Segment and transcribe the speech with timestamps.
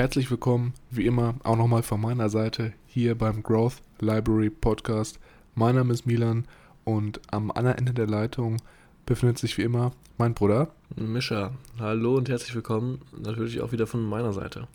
[0.00, 5.20] Herzlich willkommen, wie immer, auch nochmal von meiner Seite hier beim Growth Library Podcast.
[5.54, 6.46] Mein Name ist Milan
[6.84, 8.56] und am anderen Ende der Leitung
[9.04, 10.72] befindet sich wie immer mein Bruder.
[10.96, 13.02] Mischa, hallo und herzlich willkommen.
[13.22, 14.68] Natürlich auch wieder von meiner Seite.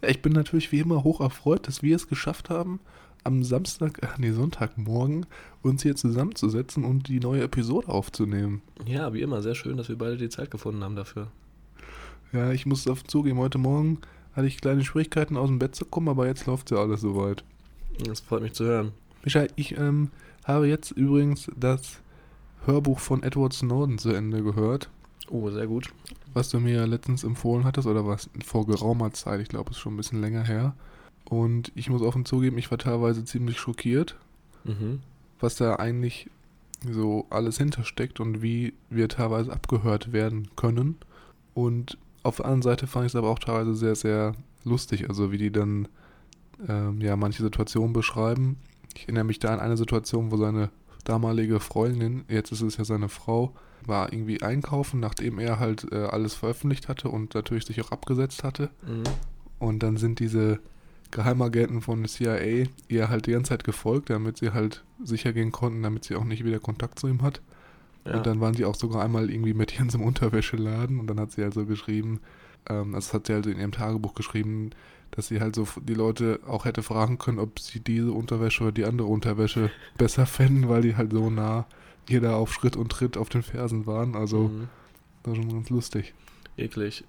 [0.00, 2.80] Ich bin natürlich wie immer hoch erfreut, dass wir es geschafft haben,
[3.24, 5.26] am Samstag, äh, nee, Sonntagmorgen
[5.60, 8.62] uns hier zusammenzusetzen und die neue Episode aufzunehmen.
[8.86, 11.30] Ja, wie immer, sehr schön, dass wir beide die Zeit gefunden haben dafür.
[12.32, 13.98] Ja, ich muss auf zugeben, heute Morgen
[14.34, 17.44] hatte ich kleine Schwierigkeiten aus dem Bett zu kommen, aber jetzt läuft ja alles soweit.
[18.06, 18.92] Das freut mich zu hören.
[19.24, 20.10] Michael, ich ähm,
[20.44, 22.00] habe jetzt übrigens das
[22.64, 24.88] Hörbuch von Edward Snowden zu Ende gehört.
[25.28, 25.92] Oh, sehr gut.
[26.34, 29.82] Was du mir letztens empfohlen hattest, oder was vor geraumer Zeit, ich glaube, es ist
[29.82, 30.74] schon ein bisschen länger her.
[31.24, 34.16] Und ich muss offen zugeben, ich war teilweise ziemlich schockiert,
[34.64, 35.00] Mhm.
[35.40, 36.30] was da eigentlich
[36.90, 40.96] so alles hintersteckt und wie wir teilweise abgehört werden können.
[41.54, 44.34] Und auf der anderen Seite fand ich es aber auch teilweise sehr, sehr
[44.64, 45.88] lustig, also wie die dann
[46.68, 48.56] ähm, ja manche Situationen beschreiben.
[48.94, 50.70] Ich erinnere mich da an eine Situation, wo seine
[51.04, 56.04] damalige Freundin, jetzt ist es ja seine Frau, war irgendwie einkaufen, nachdem er halt äh,
[56.04, 58.70] alles veröffentlicht hatte und natürlich sich auch abgesetzt hatte.
[58.86, 59.02] Mhm.
[59.58, 60.60] Und dann sind diese
[61.10, 65.52] Geheimagenten von der CIA ihr halt die ganze Zeit gefolgt, damit sie halt sicher gehen
[65.52, 67.40] konnten, damit sie auch nicht wieder Kontakt zu ihm hat.
[68.04, 68.16] Ja.
[68.16, 71.32] Und dann waren sie auch sogar einmal irgendwie mit so einem Unterwäscheladen und dann hat
[71.32, 72.20] sie halt so geschrieben,
[72.68, 74.70] ähm, das hat sie halt in ihrem Tagebuch geschrieben,
[75.10, 78.72] dass sie halt so die Leute auch hätte fragen können, ob sie diese Unterwäsche oder
[78.72, 81.66] die andere Unterwäsche besser fänden, weil die halt so nah
[82.08, 84.16] ihr da auf Schritt und Tritt auf den Fersen waren.
[84.16, 84.68] Also Mhm.
[85.22, 86.14] das war schon ganz lustig.
[86.56, 87.04] Eklig.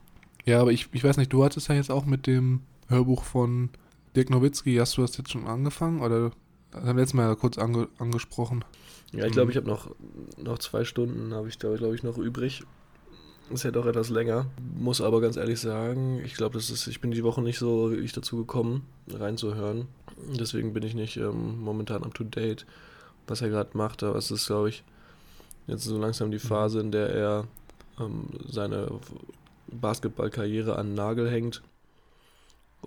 [0.45, 3.69] Ja, aber ich, ich weiß nicht, du hattest ja jetzt auch mit dem Hörbuch von
[4.16, 6.31] Dirk Nowitzki, hast du das jetzt schon angefangen oder
[6.72, 8.66] das haben wir letztes Mal ja kurz ange, angesprochen?
[9.13, 9.51] Ja, ich glaube, Mhm.
[9.51, 9.91] ich habe noch,
[10.38, 12.63] noch zwei Stunden, habe ich da, glaube ich, noch übrig.
[13.50, 14.47] Ist ja doch etwas länger.
[14.78, 17.88] Muss aber ganz ehrlich sagen, ich glaube, das ist, ich bin die Woche nicht so
[17.88, 19.88] richtig dazu gekommen, reinzuhören.
[20.40, 22.66] Deswegen bin ich nicht ähm, momentan up to date,
[23.28, 24.01] was er gerade macht.
[24.01, 24.84] Aber es ist, glaube ich,
[25.68, 27.47] jetzt so langsam die Phase, in der er
[28.00, 28.88] ähm, seine
[29.68, 31.62] Basketballkarriere an den Nagel hängt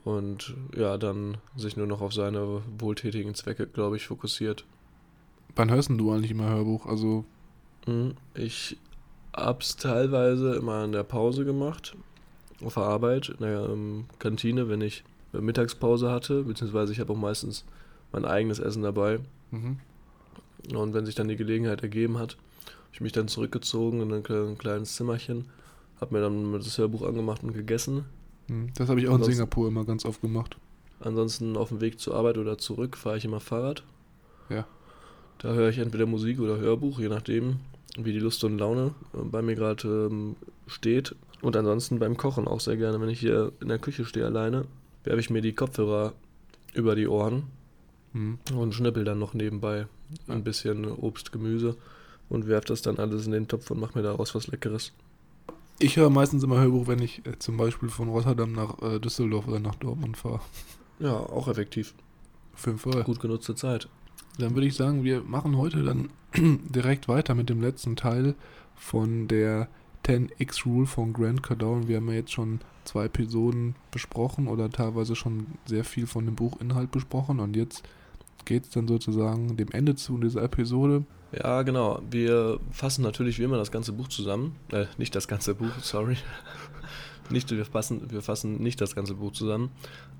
[0.05, 4.65] und ja, dann sich nur noch auf seine wohltätigen Zwecke, glaube ich, fokussiert.
[5.57, 6.87] Wann hörst denn du eigentlich immer Hörbuch?
[6.87, 7.25] Also,
[7.87, 8.15] Mhm.
[8.35, 8.77] Ich
[9.35, 11.95] hab's teilweise immer in der Pause gemacht,
[12.65, 17.13] auf der Arbeit, in der ähm, Kantine, wenn ich äh, Mittagspause hatte, beziehungsweise ich habe
[17.13, 17.65] auch meistens
[18.13, 19.21] mein eigenes Essen dabei.
[19.51, 19.79] mhm.
[20.75, 22.33] Und wenn sich dann die Gelegenheit ergeben hat,
[22.67, 25.45] habe ich mich dann zurückgezogen in ein, kle- ein kleines Zimmerchen,
[26.01, 28.05] habe mir dann das Hörbuch angemacht und gegessen.
[28.49, 28.71] Mhm.
[28.75, 30.57] das habe ich auch in Ansonsten- Singapur immer ganz oft gemacht.
[30.99, 33.85] Ansonsten auf dem Weg zur Arbeit oder zurück fahre ich immer Fahrrad.
[34.49, 34.67] Ja.
[35.39, 37.57] Da höre ich entweder Musik oder Hörbuch, je nachdem,
[37.99, 40.37] wie die Lust und Laune äh, bei mir gerade ähm,
[40.67, 41.15] steht.
[41.43, 44.65] Und ansonsten beim Kochen auch sehr gerne, wenn ich hier in der Küche stehe alleine,
[45.05, 46.13] werfe ich mir die Kopfhörer
[46.75, 47.45] über die Ohren
[48.13, 48.39] Mhm.
[48.55, 49.87] und schnippel dann noch nebenbei
[50.27, 50.35] Ja.
[50.35, 51.77] ein bisschen Obst, Gemüse
[52.31, 54.93] und werfe das dann alles in den Topf und mache mir daraus was Leckeres.
[55.79, 59.47] Ich höre meistens immer Hörbuch, wenn ich äh, zum Beispiel von Rotterdam nach äh, Düsseldorf
[59.49, 60.41] oder nach Dortmund fahre.
[60.99, 61.93] Ja, auch effektiv.
[62.55, 63.03] Auf jeden Fall.
[63.05, 63.87] Gut genutzte Zeit.
[64.39, 66.11] Dann würde ich sagen, wir machen heute dann
[66.69, 68.35] direkt weiter mit dem letzten Teil
[68.75, 69.69] von der
[70.05, 71.89] 10x Rule von Grant Cardone.
[71.89, 76.37] Wir haben ja jetzt schon zwei Episoden besprochen oder teilweise schon sehr viel von dem
[76.37, 77.83] Buchinhalt besprochen und jetzt
[78.45, 81.05] geht es dann sozusagen dem Ende zu dieser Episode.
[81.33, 82.01] Ja, genau.
[82.09, 84.55] Wir fassen natürlich wie immer das ganze Buch zusammen.
[84.71, 86.17] Äh, nicht das ganze Buch, sorry.
[87.31, 89.71] Nicht, wir, fassen, wir fassen nicht das ganze Buch zusammen,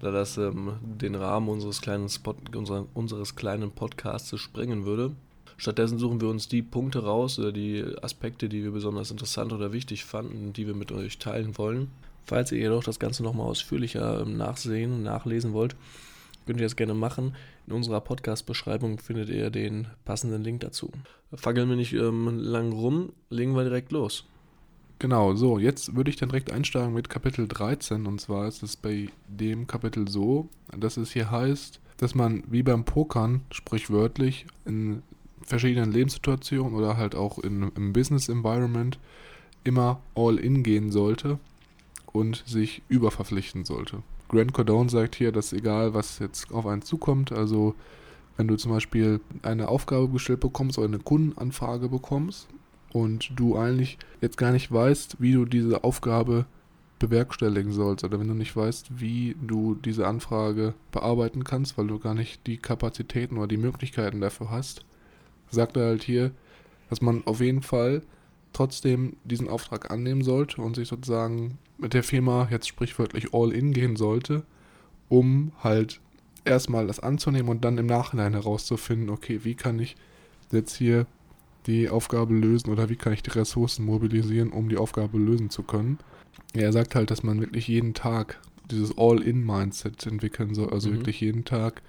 [0.01, 5.13] da das ähm, den Rahmen unseres kleinen, Spot, unserer, unseres kleinen Podcasts sprengen würde.
[5.59, 9.73] Stattdessen suchen wir uns die Punkte raus oder die Aspekte, die wir besonders interessant oder
[9.73, 11.91] wichtig fanden, die wir mit euch teilen wollen.
[12.25, 15.77] Falls ihr jedoch das Ganze nochmal ausführlicher ähm, nachsehen und nachlesen wollt,
[16.45, 17.35] könnt ihr das gerne machen.
[17.67, 20.91] In unserer Podcast-Beschreibung findet ihr den passenden Link dazu.
[21.33, 24.25] Fackeln wir nicht ähm, lang rum, legen wir direkt los.
[24.99, 28.77] Genau, so, jetzt würde ich dann direkt einsteigen mit Kapitel 13 und zwar ist es
[28.77, 35.03] bei dem Kapitel so, dass es hier heißt, dass man wie beim Pokern sprichwörtlich in
[35.43, 38.99] verschiedenen Lebenssituationen oder halt auch in, im Business Environment
[39.65, 41.39] immer all in gehen sollte
[42.13, 44.03] und sich überverpflichten sollte.
[44.29, 47.75] Grant Cardone sagt hier, dass egal, was jetzt auf einen zukommt, also
[48.39, 52.49] wenn du zum Beispiel eine Aufgabe gestellt bekommst oder eine Kundenanfrage bekommst
[52.97, 56.47] und du eigentlich jetzt gar nicht weißt, wie du diese Aufgabe
[56.99, 61.99] bewerkstelligen sollst oder wenn du nicht weißt, wie du diese Anfrage bearbeiten kannst, weil du
[61.99, 64.87] gar nicht die Kapazitäten oder die Möglichkeiten dafür hast,
[65.51, 66.31] sagt er halt hier,
[66.89, 68.01] dass man auf jeden Fall
[68.55, 73.75] trotzdem diesen Auftrag annehmen sollte und sich sozusagen mit der Firma jetzt sprichwörtlich all in
[73.75, 74.43] gehen sollte,
[75.11, 76.01] um halt
[76.47, 79.97] erstmal das anzunehmen und dann im Nachhinein herauszufinden, okay, wie kann ich
[80.51, 81.07] jetzt hier
[81.67, 85.63] die Aufgabe lösen oder wie kann ich die Ressourcen mobilisieren, um die Aufgabe lösen zu
[85.63, 85.99] können.
[86.53, 88.41] Er sagt halt, dass man wirklich jeden Tag
[88.71, 90.95] dieses All-in-Mindset entwickeln soll, also mhm.
[90.95, 91.83] wirklich jeden Tag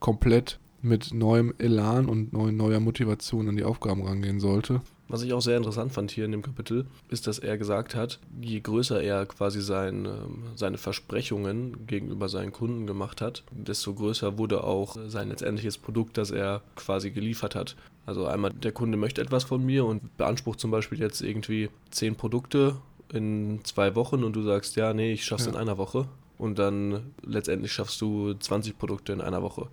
[0.00, 4.82] komplett mit neuem Elan und neuer Motivation an die Aufgaben rangehen sollte.
[5.08, 8.18] Was ich auch sehr interessant fand hier in dem Kapitel, ist, dass er gesagt hat,
[8.40, 14.36] je größer er quasi sein, ähm, seine Versprechungen gegenüber seinen Kunden gemacht hat, desto größer
[14.36, 17.76] wurde auch sein letztendliches Produkt, das er quasi geliefert hat.
[18.06, 22.14] Also einmal, der Kunde möchte etwas von mir und beansprucht zum Beispiel jetzt irgendwie zehn
[22.14, 22.76] Produkte
[23.12, 25.52] in zwei Wochen und du sagst, ja, nee, ich schaff's ja.
[25.52, 26.06] in einer Woche.
[26.38, 29.68] Und dann letztendlich schaffst du 20 Produkte in einer Woche.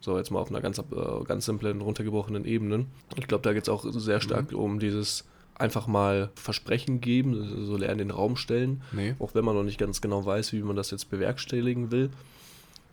[0.00, 0.82] So, jetzt mal auf einer ganz, äh,
[1.24, 2.86] ganz simplen, runtergebrochenen Ebene.
[3.16, 4.58] Ich glaube, da geht es auch sehr stark mhm.
[4.58, 5.24] um dieses
[5.54, 9.14] einfach mal Versprechen geben, so leer in den Raum stellen, nee.
[9.18, 12.10] auch wenn man noch nicht ganz genau weiß, wie man das jetzt bewerkstelligen will.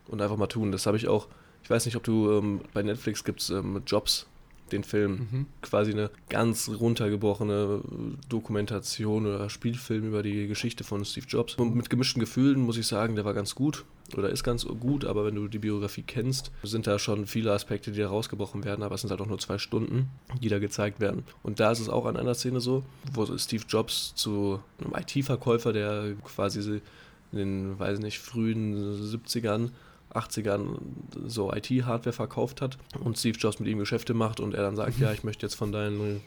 [0.08, 0.72] Und einfach mal tun.
[0.72, 1.28] Das habe ich auch,
[1.64, 4.28] ich weiß nicht, ob du ähm, bei Netflix gibt es ähm, Jobs,
[4.70, 5.12] den Film.
[5.32, 5.46] Mhm.
[5.62, 7.82] Quasi eine ganz runtergebrochene
[8.30, 11.56] Dokumentation oder Spielfilm über die Geschichte von Steve Jobs.
[11.56, 13.86] Und mit gemischten Gefühlen muss ich sagen, der war ganz gut
[14.18, 17.92] oder ist ganz gut, aber wenn du die Biografie kennst, sind da schon viele Aspekte,
[17.92, 20.10] die da rausgebrochen werden, aber es sind halt auch nur zwei Stunden,
[20.42, 21.24] die da gezeigt werden.
[21.44, 22.84] Und da ist es auch an einer Szene so,
[23.14, 26.82] wo Steve Jobs zu einem IT-Verkäufer, der quasi
[27.32, 29.70] in den, weiß nicht, frühen 70ern
[30.14, 30.78] 80ern
[31.26, 35.00] so IT-Hardware verkauft hat und Steve Jobs mit ihm Geschäfte macht und er dann sagt,
[35.00, 36.22] ja, ich möchte jetzt von deinen,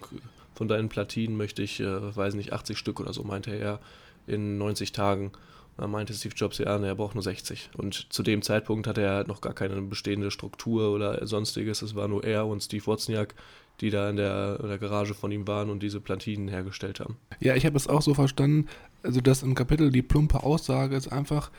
[0.55, 3.81] von deinen Platinen, möchte ich, äh, weiß nicht, 80 Stück oder so, meinte er,
[4.27, 5.33] in 90 Tagen.
[5.79, 7.71] Dann meinte Steve Jobs, ja, ne, er braucht nur 60.
[7.77, 11.83] Und zu dem Zeitpunkt hatte er noch gar keine bestehende Struktur oder sonstiges.
[11.83, 13.35] Es war nur er und Steve Wozniak,
[13.81, 17.17] die da in der, in der Garage von ihm waren und diese Platinen hergestellt haben.
[17.41, 18.69] Ja, ich habe es auch so verstanden,
[19.03, 21.51] also dass im Kapitel die plumpe Aussage ist einfach,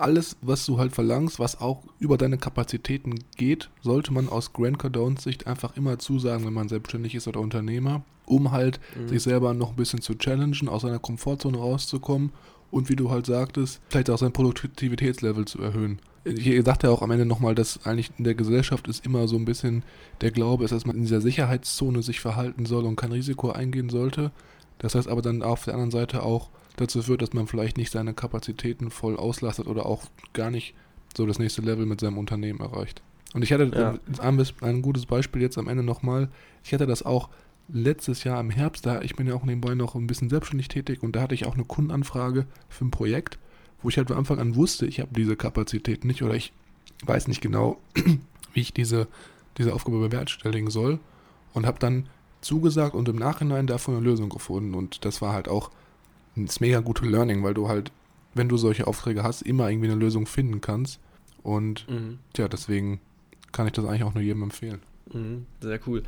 [0.00, 4.78] alles, was du halt verlangst, was auch über deine Kapazitäten geht, sollte man aus Grant
[4.78, 9.08] Cardones Sicht einfach immer zusagen, wenn man selbstständig ist oder Unternehmer, um halt mhm.
[9.08, 12.32] sich selber noch ein bisschen zu challengen, aus seiner Komfortzone rauszukommen
[12.70, 16.00] und wie du halt sagtest, vielleicht auch sein Produktivitätslevel zu erhöhen.
[16.24, 19.36] Hier sagt er auch am Ende nochmal, dass eigentlich in der Gesellschaft ist immer so
[19.36, 19.82] ein bisschen
[20.20, 23.88] der Glaube ist, dass man in dieser Sicherheitszone sich verhalten soll und kein Risiko eingehen
[23.88, 24.30] sollte.
[24.80, 27.92] Das heißt aber dann auf der anderen Seite auch, dazu führt, dass man vielleicht nicht
[27.92, 30.74] seine Kapazitäten voll auslastet oder auch gar nicht
[31.16, 33.02] so das nächste Level mit seinem Unternehmen erreicht.
[33.34, 33.98] Und ich hatte ja.
[34.22, 36.28] ein, ein gutes Beispiel jetzt am Ende nochmal.
[36.64, 37.28] Ich hatte das auch
[37.68, 41.02] letztes Jahr im Herbst, da ich bin ja auch nebenbei noch ein bisschen selbstständig tätig
[41.02, 43.38] und da hatte ich auch eine Kundenanfrage für ein Projekt,
[43.82, 46.52] wo ich halt von Anfang an wusste, ich habe diese Kapazität nicht oder ich
[47.04, 47.78] weiß nicht genau,
[48.52, 49.06] wie ich diese,
[49.56, 50.98] diese Aufgabe bewerkstelligen soll
[51.52, 52.08] und habe dann
[52.40, 55.70] zugesagt und im Nachhinein davon eine Lösung gefunden und das war halt auch
[56.36, 57.92] das mega gute Learning, weil du halt,
[58.34, 61.00] wenn du solche Aufträge hast, immer irgendwie eine Lösung finden kannst.
[61.42, 62.18] Und mhm.
[62.36, 63.00] ja, deswegen
[63.52, 64.80] kann ich das eigentlich auch nur jedem empfehlen.
[65.12, 66.02] Mhm, sehr cool.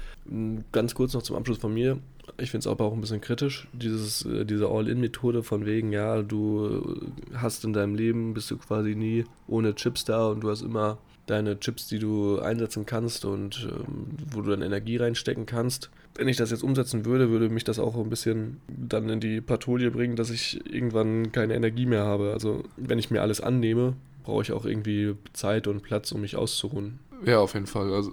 [0.70, 1.98] Ganz kurz noch zum Abschluss von mir.
[2.38, 6.22] Ich finde es aber auch ein bisschen kritisch, dieses, äh, diese All-In-Methode von wegen, ja,
[6.22, 7.00] du
[7.34, 10.98] hast in deinem Leben, bist du quasi nie ohne Chips da und du hast immer
[11.26, 16.28] deine Chips, die du einsetzen kannst und ähm, wo du dann Energie reinstecken kannst wenn
[16.28, 19.90] ich das jetzt umsetzen würde, würde mich das auch ein bisschen dann in die Patrouille
[19.90, 22.32] bringen, dass ich irgendwann keine Energie mehr habe.
[22.32, 26.36] Also wenn ich mir alles annehme, brauche ich auch irgendwie Zeit und Platz, um mich
[26.36, 26.98] auszuruhen.
[27.24, 27.92] Ja, auf jeden Fall.
[27.92, 28.12] Also,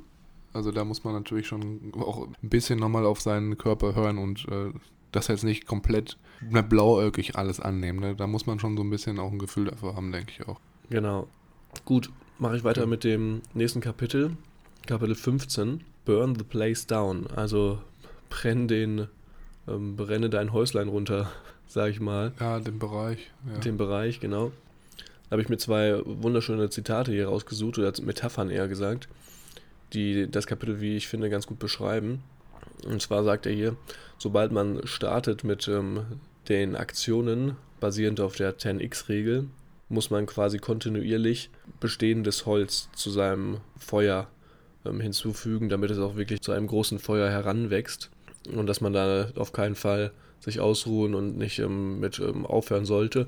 [0.54, 4.48] also da muss man natürlich schon auch ein bisschen nochmal auf seinen Körper hören und
[4.50, 4.72] äh,
[5.12, 8.00] das jetzt nicht komplett blauäugig alles annehmen.
[8.00, 8.16] Ne?
[8.16, 10.60] Da muss man schon so ein bisschen auch ein Gefühl dafür haben, denke ich auch.
[10.90, 11.28] Genau.
[11.86, 14.38] Gut, mache ich weiter mit dem nächsten Kapitel.
[14.88, 15.82] Kapitel 15.
[16.06, 17.28] Burn the place down.
[17.28, 17.80] Also
[18.30, 19.08] brenn den,
[19.68, 21.32] ähm, brenne dein Häuslein runter,
[21.68, 22.34] sag ich mal.
[22.40, 23.32] Ja, den Bereich.
[23.52, 23.60] Ja.
[23.60, 24.52] Den Bereich, genau.
[25.30, 29.08] Da habe ich mir zwei wunderschöne Zitate hier rausgesucht, oder Metaphern eher gesagt,
[29.94, 32.24] die das Kapitel, wie ich finde, ganz gut beschreiben.
[32.86, 33.76] Und zwar sagt er hier,
[34.18, 36.02] sobald man startet mit ähm,
[36.48, 39.48] den Aktionen basierend auf der 10x-Regel,
[39.90, 44.28] muss man quasi kontinuierlich bestehendes Holz zu seinem Feuer
[44.86, 48.10] ähm, hinzufügen, damit es auch wirklich zu einem großen Feuer heranwächst
[48.54, 52.86] und dass man da auf keinen Fall sich ausruhen und nicht ähm, mit ähm, aufhören
[52.86, 53.28] sollte,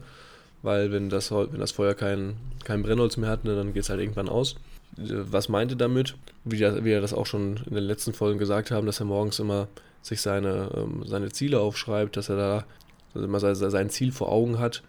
[0.63, 3.89] weil wenn das, wenn das Feuer kein, kein Brennholz mehr hat, ne, dann geht es
[3.89, 4.55] halt irgendwann aus.
[4.97, 6.15] Was meinte damit?
[6.43, 9.39] Wie, wie er das auch schon in den letzten Folgen gesagt haben, dass er morgens
[9.39, 9.67] immer
[10.01, 12.65] sich seine, ähm, seine Ziele aufschreibt, dass er da
[13.13, 14.83] also immer sein Ziel vor Augen hat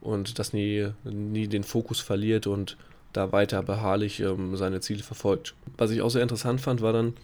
[0.00, 2.76] und das nie, nie den Fokus verliert und
[3.12, 5.54] da weiter beharrlich ähm, seine Ziele verfolgt.
[5.76, 7.14] Was ich auch sehr interessant fand, war dann,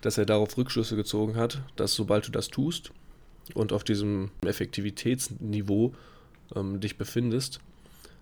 [0.00, 2.92] dass er darauf Rückschlüsse gezogen hat, dass sobald du das tust
[3.54, 5.94] und auf diesem Effektivitätsniveau
[6.54, 7.60] ähm, dich befindest,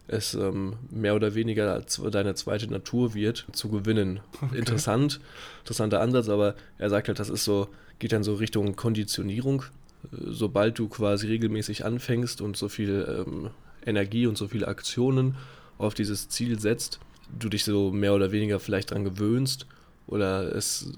[0.08, 4.20] es ähm, mehr oder weniger deine zweite Natur wird, zu gewinnen.
[4.40, 4.58] Okay.
[4.58, 5.20] Interessant,
[5.60, 7.68] interessanter Ansatz, aber er sagt halt, das ist so,
[7.98, 9.64] geht dann so Richtung Konditionierung.
[10.12, 13.50] Sobald du quasi regelmäßig anfängst und so viel ähm,
[13.84, 15.36] Energie und so viele Aktionen
[15.78, 17.00] auf dieses Ziel setzt,
[17.36, 19.66] du dich so mehr oder weniger vielleicht dran gewöhnst
[20.06, 20.92] oder es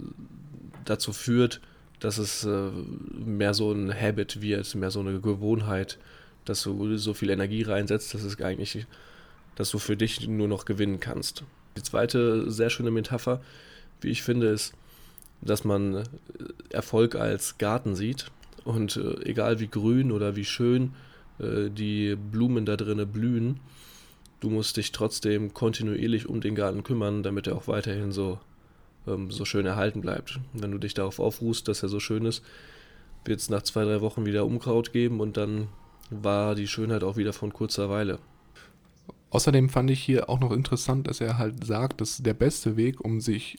[0.85, 1.61] dazu führt,
[2.00, 2.70] dass es äh,
[3.12, 5.99] mehr so ein Habit wird, mehr so eine Gewohnheit,
[6.44, 8.87] dass du so viel Energie reinsetzt, dass es eigentlich,
[9.56, 11.44] dass du für dich nur noch gewinnen kannst.
[11.76, 13.40] Die zweite sehr schöne Metapher,
[14.00, 14.73] wie ich finde, ist,
[15.40, 16.04] dass man
[16.70, 18.26] Erfolg als Garten sieht
[18.64, 20.94] und äh, egal wie grün oder wie schön
[21.38, 23.61] äh, die Blumen da drinnen blühen,
[24.40, 28.38] du musst dich trotzdem kontinuierlich um den Garten kümmern, damit er auch weiterhin so,
[29.08, 30.40] ähm, so schön erhalten bleibt.
[30.52, 32.42] wenn du dich darauf aufruhst, dass er so schön ist,
[33.24, 35.68] wird es nach zwei, drei Wochen wieder Unkraut geben und dann
[36.10, 38.18] war die Schönheit auch wieder von kurzer Weile.
[39.30, 43.04] Außerdem fand ich hier auch noch interessant, dass er halt sagt, dass der beste Weg,
[43.04, 43.58] um sich,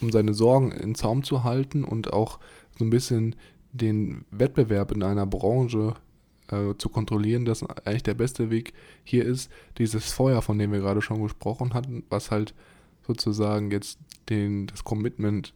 [0.00, 2.38] um seine Sorgen in Zaum zu halten und auch
[2.78, 3.34] so ein bisschen
[3.72, 5.94] den Wettbewerb in einer Branche
[6.48, 10.80] äh, zu kontrollieren, dass eigentlich der beste Weg hier ist, dieses Feuer, von dem wir
[10.80, 12.54] gerade schon gesprochen hatten, was halt
[13.06, 15.52] sozusagen jetzt den, das Commitment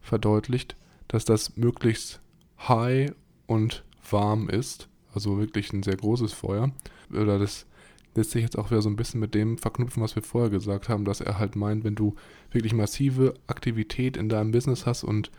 [0.00, 0.76] verdeutlicht,
[1.08, 2.20] dass das möglichst
[2.68, 3.12] high
[3.46, 6.70] und warm ist, also wirklich ein sehr großes Feuer.
[7.10, 7.66] Oder das
[8.14, 10.88] lässt sich jetzt auch wieder so ein bisschen mit dem verknüpfen, was wir vorher gesagt
[10.88, 12.14] haben, dass er halt meint, wenn du
[12.50, 15.30] wirklich massive Aktivität in deinem Business hast und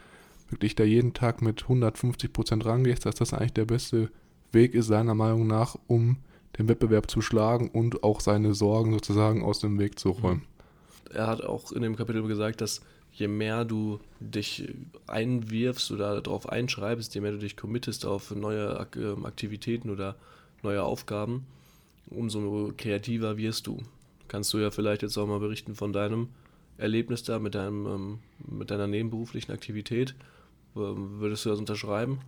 [0.49, 4.09] wirklich da jeden Tag mit 150 Prozent rangehst, dass das eigentlich der beste
[4.51, 6.17] Weg ist seiner Meinung nach, um
[6.57, 10.43] den Wettbewerb zu schlagen und auch seine Sorgen sozusagen aus dem Weg zu räumen.
[11.13, 12.81] Er hat auch in dem Kapitel gesagt, dass
[13.13, 14.69] je mehr du dich
[15.07, 20.15] einwirfst oder darauf einschreibst, je mehr du dich committest auf neue ähm, Aktivitäten oder
[20.61, 21.45] neue Aufgaben,
[22.09, 23.81] umso kreativer wirst du.
[24.27, 26.29] Kannst du ja vielleicht jetzt auch mal berichten von deinem
[26.77, 30.15] Erlebnis da mit, deinem, ähm, mit deiner nebenberuflichen Aktivität.
[30.75, 32.19] Würdest du das unterschreiben?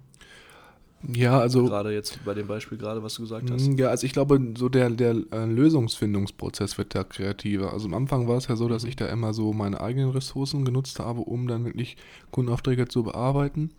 [1.08, 1.66] Ja, also.
[1.66, 3.68] Gerade jetzt bei dem Beispiel, gerade was du gesagt hast.
[3.78, 7.72] Ja, also ich glaube, so der, der äh, Lösungsfindungsprozess wird da kreativer.
[7.72, 8.90] Also am Anfang war es ja so, dass mhm.
[8.90, 11.96] ich da immer so meine eigenen Ressourcen genutzt habe, um dann wirklich
[12.32, 13.72] Kundenaufträge zu bearbeiten.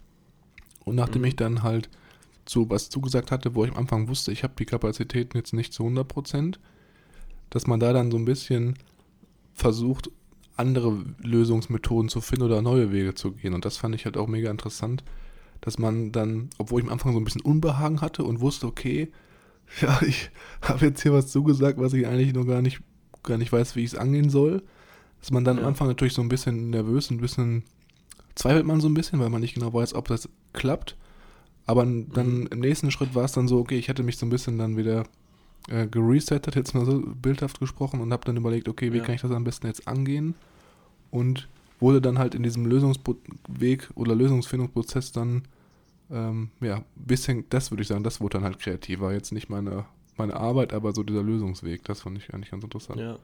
[0.84, 1.28] Und nachdem mhm.
[1.28, 1.90] ich dann halt
[2.48, 5.74] so was zugesagt hatte, wo ich am Anfang wusste, ich habe die Kapazitäten jetzt nicht
[5.74, 6.58] zu 100 Prozent,
[7.50, 8.74] dass man da dann so ein bisschen
[9.52, 10.10] versucht,
[10.56, 13.54] andere Lösungsmethoden zu finden oder neue Wege zu gehen.
[13.54, 15.04] Und das fand ich halt auch mega interessant
[15.61, 19.11] dass man dann, obwohl ich am Anfang so ein bisschen Unbehagen hatte und wusste, okay,
[19.81, 20.31] ja, ich
[20.62, 22.81] habe jetzt hier was zugesagt, was ich eigentlich noch gar nicht,
[23.23, 24.62] gar nicht weiß, wie ich es angehen soll,
[25.21, 25.62] dass man dann ja.
[25.62, 27.64] am Anfang natürlich so ein bisschen nervös, ein bisschen
[28.35, 30.97] zweifelt man so ein bisschen, weil man nicht genau weiß, ob das klappt.
[31.67, 32.49] Aber dann mhm.
[32.50, 34.76] im nächsten Schritt war es dann so, okay, ich hatte mich so ein bisschen dann
[34.76, 35.05] wieder
[35.69, 39.05] äh, geresettet, jetzt mal so bildhaft gesprochen und habe dann überlegt, okay, wie ja.
[39.05, 40.35] kann ich das am besten jetzt angehen?
[41.11, 41.49] Und
[41.80, 45.42] wurde dann halt in diesem Lösungsweg oder Lösungsfindungsprozess dann,
[46.10, 49.12] ähm, ja, bisschen, das würde ich sagen, das wurde dann halt kreativer.
[49.12, 53.00] Jetzt nicht meine, meine Arbeit, aber so dieser Lösungsweg, das fand ich eigentlich ganz interessant.
[53.00, 53.18] Ja.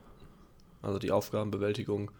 [0.81, 2.11] Also die Aufgabenbewältigung.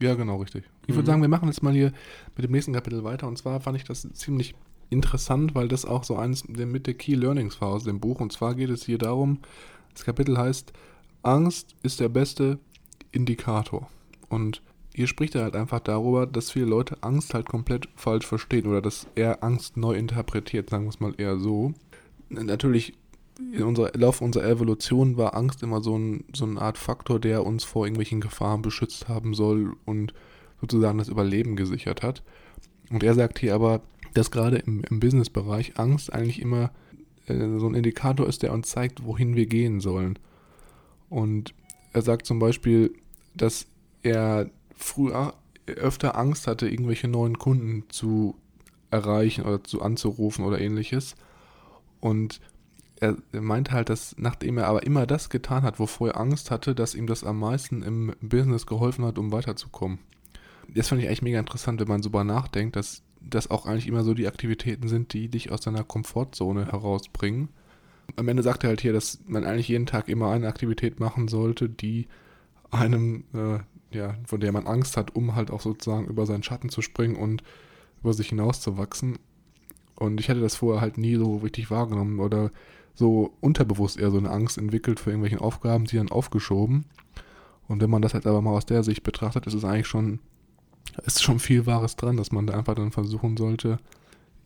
[0.00, 0.64] Ja, genau, richtig.
[0.82, 0.98] Ich mhm.
[0.98, 1.92] würde sagen, wir machen jetzt mal hier
[2.36, 3.26] mit dem nächsten Kapitel weiter.
[3.28, 4.54] Und zwar fand ich das ziemlich
[4.90, 8.20] interessant, weil das auch so eins der mit der Key Learnings war aus dem Buch.
[8.20, 9.40] Und zwar geht es hier darum,
[9.92, 10.72] das Kapitel heißt,
[11.22, 12.58] Angst ist der beste
[13.12, 13.88] Indikator.
[14.28, 14.62] Und
[14.96, 18.80] hier spricht er halt einfach darüber, dass viele Leute Angst halt komplett falsch verstehen oder
[18.80, 21.74] dass er Angst neu interpretiert, sagen wir es mal eher so.
[22.30, 22.94] Natürlich,
[23.52, 27.44] in unserer Lauf unserer Evolution war Angst immer so, ein, so eine Art Faktor, der
[27.44, 30.14] uns vor irgendwelchen Gefahren beschützt haben soll und
[30.62, 32.22] sozusagen das Überleben gesichert hat.
[32.88, 33.82] Und er sagt hier aber,
[34.14, 36.70] dass gerade im, im Business-Bereich Angst eigentlich immer
[37.26, 40.18] äh, so ein Indikator ist, der uns zeigt, wohin wir gehen sollen.
[41.10, 41.52] Und
[41.92, 42.94] er sagt zum Beispiel,
[43.34, 43.66] dass
[44.02, 45.34] er früher
[45.66, 48.36] öfter Angst hatte, irgendwelche neuen Kunden zu
[48.90, 51.16] erreichen oder zu anzurufen oder ähnliches.
[52.00, 52.40] Und
[53.00, 56.74] er, meinte halt, dass nachdem er aber immer das getan hat, wovor er Angst hatte,
[56.74, 59.98] dass ihm das am meisten im Business geholfen hat, um weiterzukommen.
[60.74, 63.86] Das fand ich eigentlich mega interessant, wenn man so über nachdenkt, dass das auch eigentlich
[63.86, 67.48] immer so die Aktivitäten sind, die dich aus deiner Komfortzone herausbringen.
[68.14, 71.28] Am Ende sagt er halt hier, dass man eigentlich jeden Tag immer eine Aktivität machen
[71.28, 72.06] sollte, die
[72.70, 73.58] einem, äh,
[73.96, 77.16] ja, von der man Angst hat, um halt auch sozusagen über seinen Schatten zu springen
[77.16, 77.42] und
[78.02, 79.18] über sich hinauszuwachsen.
[79.96, 82.50] Und ich hatte das vorher halt nie so richtig wahrgenommen oder
[82.94, 86.84] so unterbewusst eher so eine Angst entwickelt für irgendwelche Aufgaben, die dann aufgeschoben.
[87.68, 90.20] Und wenn man das halt aber mal aus der Sicht betrachtet, ist es eigentlich schon,
[91.04, 93.78] ist schon viel Wahres dran, dass man da einfach dann versuchen sollte,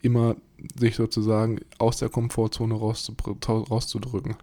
[0.03, 0.37] immer
[0.79, 4.37] sich sozusagen aus der Komfortzone rauszudrücken.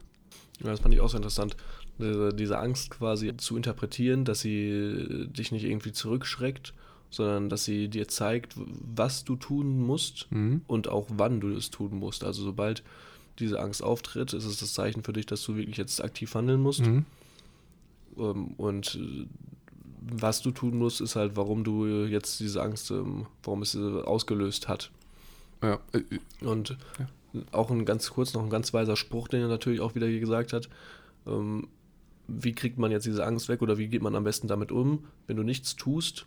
[0.59, 1.55] Ja, das fand ich auch sehr interessant.
[1.99, 6.73] Diese Angst quasi zu interpretieren, dass sie dich nicht irgendwie zurückschreckt,
[7.09, 10.61] sondern dass sie dir zeigt, was du tun musst mhm.
[10.67, 12.23] und auch wann du es tun musst.
[12.23, 12.83] Also sobald
[13.39, 16.61] diese Angst auftritt, ist es das Zeichen für dich, dass du wirklich jetzt aktiv handeln
[16.61, 16.81] musst.
[16.81, 17.05] Mhm.
[18.17, 19.25] Ähm, und äh,
[20.01, 24.05] was du tun musst, ist halt, warum du jetzt diese Angst, ähm, warum es sie
[24.05, 24.91] ausgelöst hat.
[25.61, 25.79] Ja.
[25.93, 26.03] Äh,
[26.45, 27.41] und ja.
[27.51, 30.19] auch ein ganz kurz noch ein ganz weiser Spruch, den er natürlich auch wieder hier
[30.19, 30.69] gesagt hat.
[31.25, 31.67] Ähm,
[32.27, 35.05] wie kriegt man jetzt diese Angst weg oder wie geht man am besten damit um?
[35.27, 36.25] Wenn du nichts tust,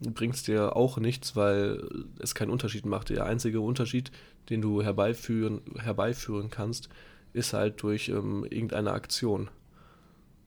[0.00, 3.10] bringt es dir auch nichts, weil es keinen Unterschied macht.
[3.10, 4.10] Der einzige Unterschied,
[4.50, 6.88] den du herbeiführen, herbeiführen kannst,
[7.32, 9.50] ist halt durch ähm, irgendeine Aktion.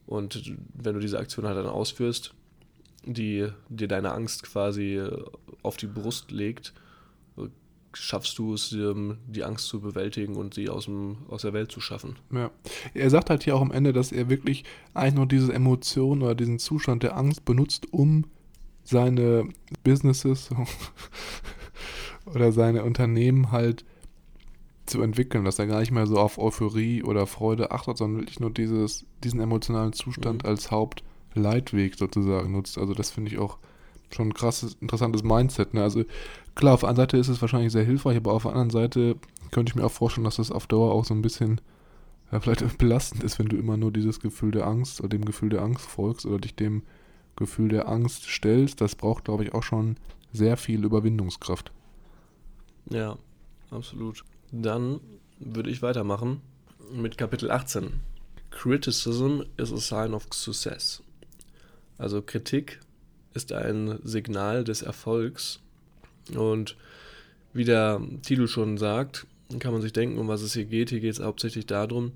[0.05, 2.33] Und wenn du diese Aktion halt dann ausführst,
[3.05, 5.23] die dir deine Angst quasi äh,
[5.61, 6.73] auf die Brust legt,
[7.97, 11.71] schaffst du es, ähm, die Angst zu bewältigen und sie aus, dem, aus der Welt
[11.71, 12.15] zu schaffen.
[12.31, 12.51] Ja.
[12.93, 16.35] Er sagt halt hier auch am Ende, dass er wirklich eigentlich nur diese Emotion oder
[16.35, 18.25] diesen Zustand der Angst benutzt, um
[18.83, 19.49] seine
[19.83, 20.49] Businesses
[22.25, 23.85] oder seine Unternehmen halt
[24.85, 28.39] zu entwickeln, dass er gar nicht mehr so auf Euphorie oder Freude achtet, sondern wirklich
[28.39, 30.49] nur dieses, diesen emotionalen Zustand mhm.
[30.49, 32.77] als Hauptleitweg sozusagen nutzt.
[32.77, 33.57] Also das finde ich auch
[34.11, 35.73] schon ein krasses, interessantes Mindset.
[35.73, 35.81] Ne?
[35.81, 36.03] Also
[36.55, 39.15] klar, auf der einen Seite ist es wahrscheinlich sehr hilfreich, aber auf der anderen Seite
[39.51, 41.61] könnte ich mir auch vorstellen, dass das auf Dauer auch so ein bisschen
[42.31, 45.49] ja, vielleicht belastend ist, wenn du immer nur dieses Gefühl der Angst oder dem Gefühl
[45.49, 46.83] der Angst folgst oder dich dem
[47.35, 48.81] Gefühl der Angst stellst.
[48.81, 49.97] Das braucht, glaube ich, auch schon
[50.31, 51.71] sehr viel Überwindungskraft.
[52.89, 53.17] Ja,
[53.71, 54.23] absolut.
[54.51, 54.99] Dann
[55.39, 56.41] würde ich weitermachen
[56.91, 58.01] mit Kapitel 18.
[58.51, 61.03] Criticism is a sign of success.
[61.97, 62.79] Also Kritik
[63.33, 65.59] ist ein Signal des Erfolgs.
[66.33, 66.75] Und
[67.53, 69.27] wie der Titel schon sagt,
[69.59, 70.89] kann man sich denken, um was es hier geht.
[70.89, 72.13] Hier geht es hauptsächlich darum,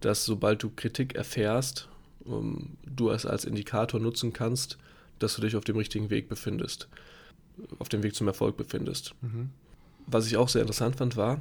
[0.00, 1.88] dass sobald du Kritik erfährst,
[2.24, 4.78] um, du es als Indikator nutzen kannst,
[5.18, 6.88] dass du dich auf dem richtigen Weg befindest,
[7.78, 9.14] auf dem Weg zum Erfolg befindest.
[9.22, 9.50] Mhm.
[10.06, 11.40] Was ich auch sehr interessant fand, war,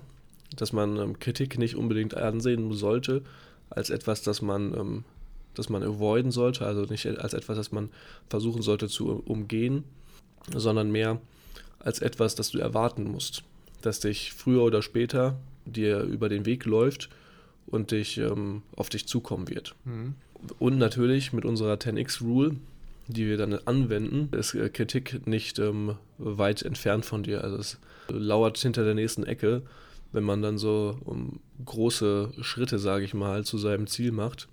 [0.56, 3.24] dass man ähm, Kritik nicht unbedingt ansehen sollte
[3.70, 5.04] als etwas, das man ähm,
[5.54, 7.90] das man avoiden sollte, also nicht als etwas, das man
[8.30, 9.84] versuchen sollte zu umgehen,
[10.56, 11.20] sondern mehr
[11.84, 13.44] als etwas, das du erwarten musst,
[13.82, 17.10] das dich früher oder später dir über den Weg läuft
[17.68, 19.76] und dich ähm, auf dich zukommen wird.
[19.86, 20.16] Mhm.
[20.60, 22.56] Und natürlich mit unserer 10x-Rule,
[23.08, 27.44] die wir dann anwenden, ist äh, Kritik nicht ähm, weit entfernt von dir.
[27.44, 27.78] Also es
[28.10, 29.62] lauert hinter der nächsten Ecke,
[30.12, 34.48] wenn man dann so um, große Schritte, sage ich mal, zu seinem Ziel macht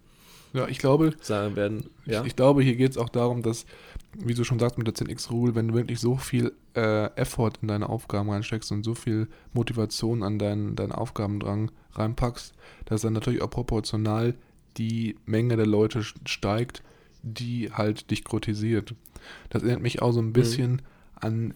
[0.53, 2.21] ja, ich glaube, sagen werden, ja.
[2.21, 3.67] ich, ich glaube, hier geht es auch darum, dass,
[4.19, 7.69] wie du schon sagst mit der 10x-Rule, wenn du wirklich so viel äh, Effort in
[7.69, 12.53] deine Aufgaben reinsteckst und so viel Motivation an deinen, deinen Aufgabendrang reinpackst,
[12.87, 14.35] dass dann natürlich auch proportional
[14.77, 16.83] die Menge der Leute steigt,
[17.23, 18.95] die halt dich kritisiert.
[19.51, 20.33] Das erinnert mich auch so ein mhm.
[20.33, 20.79] bisschen mhm.
[21.17, 21.55] an,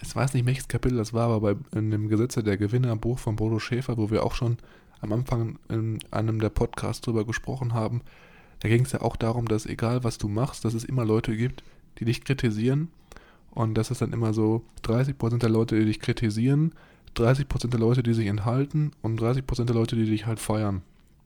[0.00, 3.18] ich weiß nicht, welches Kapitel das war, aber bei in dem Gesetze der Gewinner Buch
[3.18, 4.56] von Bodo Schäfer, wo wir auch schon
[5.00, 8.02] am Anfang in einem der Podcasts drüber gesprochen haben,
[8.62, 11.36] da ging es ja auch darum, dass egal was du machst, dass es immer Leute
[11.36, 11.64] gibt,
[11.98, 12.88] die dich kritisieren.
[13.50, 16.72] Und das ist dann immer so 30% der Leute, die dich kritisieren,
[17.16, 20.82] 30% der Leute, die sich enthalten und 30% der Leute, die dich halt feiern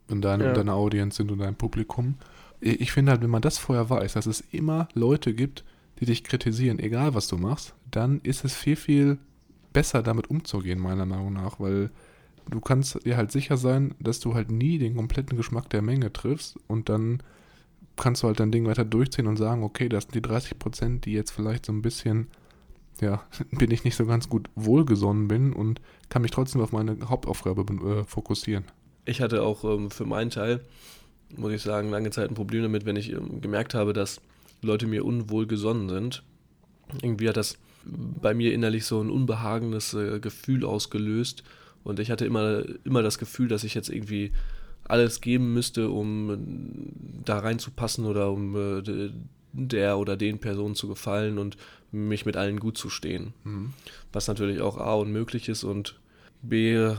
[0.08, 0.50] in, deine, ja.
[0.50, 2.14] in deiner Audience sind und deinem Publikum.
[2.60, 5.62] Ich finde halt, wenn man das vorher weiß, dass es immer Leute gibt,
[6.00, 9.18] die dich kritisieren, egal was du machst, dann ist es viel, viel
[9.74, 11.90] besser damit umzugehen, meiner Meinung nach, weil
[12.50, 16.12] du kannst dir halt sicher sein, dass du halt nie den kompletten Geschmack der Menge
[16.12, 17.22] triffst und dann
[17.96, 21.04] kannst du halt dein Ding weiter durchziehen und sagen, okay, das sind die 30 Prozent,
[21.06, 22.28] die jetzt vielleicht so ein bisschen,
[23.00, 26.96] ja, bin ich nicht so ganz gut wohlgesonnen bin und kann mich trotzdem auf meine
[27.08, 28.64] Hauptaufgabe äh, fokussieren.
[29.04, 30.60] Ich hatte auch ähm, für meinen Teil,
[31.36, 34.20] muss ich sagen, lange Zeit ein Problem damit, wenn ich ähm, gemerkt habe, dass
[34.62, 36.22] Leute mir unwohlgesonnen sind.
[37.02, 41.44] Irgendwie hat das bei mir innerlich so ein unbehagendes äh, Gefühl ausgelöst
[41.86, 44.32] und ich hatte immer, immer das Gefühl, dass ich jetzt irgendwie
[44.82, 46.92] alles geben müsste, um
[47.24, 49.10] da reinzupassen oder um äh,
[49.52, 51.56] der oder den Personen zu gefallen und
[51.92, 53.34] mich mit allen gut zu stehen.
[53.44, 53.72] Mhm.
[54.12, 56.00] Was natürlich auch A unmöglich ist und
[56.42, 56.92] B,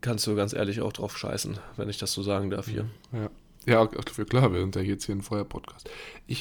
[0.00, 2.86] kannst du ganz ehrlich auch drauf scheißen, wenn ich das so sagen darf hier.
[3.12, 3.30] Ja.
[3.66, 5.88] Ja, klar, wir sind ja jetzt hier ein Feuer-Podcast.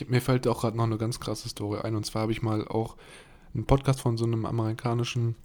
[0.09, 1.95] mir fällt auch gerade noch eine ganz krasse Story ein.
[1.95, 2.97] Und zwar habe ich mal auch
[3.53, 5.35] einen Podcast von so einem amerikanischen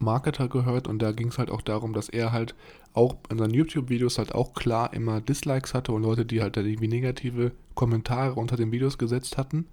[0.00, 2.54] Marketer gehört und da ging es halt auch darum, dass er halt
[2.94, 6.62] auch in seinen YouTube-Videos halt auch klar immer Dislikes hatte und Leute, die halt da
[6.62, 9.66] irgendwie negative Kommentare unter den Videos gesetzt hatten.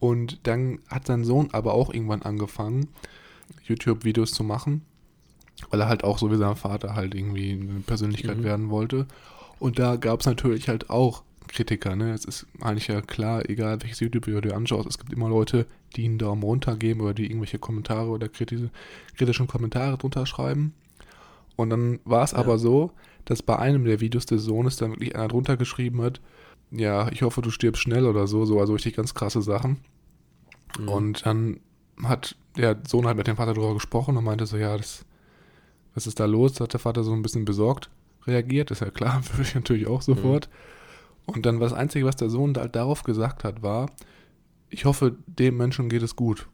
[0.00, 2.88] Und dann hat sein Sohn aber auch irgendwann angefangen,
[3.64, 4.82] YouTube-Videos zu machen,
[5.70, 8.44] weil er halt auch so wie sein Vater halt irgendwie eine Persönlichkeit mhm.
[8.44, 9.06] werden wollte.
[9.58, 11.96] Und da gab es natürlich halt auch Kritiker.
[11.96, 12.12] Ne?
[12.12, 16.04] Es ist eigentlich ja klar, egal welches YouTube-Video du anschaust, es gibt immer Leute, die
[16.04, 18.70] einen Daumen runter geben oder die irgendwelche Kommentare oder kritische,
[19.16, 20.74] kritischen Kommentare drunter schreiben.
[21.56, 22.38] Und dann war es ja.
[22.38, 22.90] aber so,
[23.24, 26.20] dass bei einem der Videos des Sohnes dann wirklich einer drunter geschrieben hat,
[26.70, 29.78] ja, ich hoffe, du stirbst schnell oder so, so also richtig ganz krasse Sachen.
[30.78, 30.88] Mhm.
[30.88, 31.60] Und dann
[32.02, 35.04] hat der Sohn halt mit dem Vater darüber gesprochen und meinte so, ja, das,
[35.94, 36.54] was ist da los?
[36.54, 37.90] Da hat der Vater so ein bisschen besorgt
[38.26, 40.48] reagiert, ist ja klar, würde ich natürlich auch sofort.
[40.48, 40.83] Mhm.
[41.26, 43.90] Und dann das Einzige, was der Sohn halt darauf gesagt hat, war,
[44.68, 46.48] ich hoffe, dem Menschen geht es gut.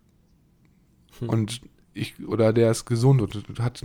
[1.21, 1.29] Mhm.
[1.29, 1.61] Und
[1.93, 3.83] ich, oder der ist gesund und hat,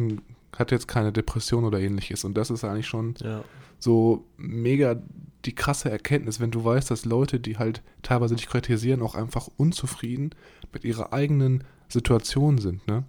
[0.56, 2.24] hat jetzt keine Depression oder ähnliches.
[2.24, 3.44] Und das ist eigentlich schon ja.
[3.80, 5.02] so mega
[5.46, 9.48] die krasse Erkenntnis, wenn du weißt, dass Leute, die halt teilweise dich kritisieren, auch einfach
[9.58, 10.32] unzufrieden
[10.74, 12.88] mit ihrer eigenen Situation sind.
[12.88, 13.04] Ne?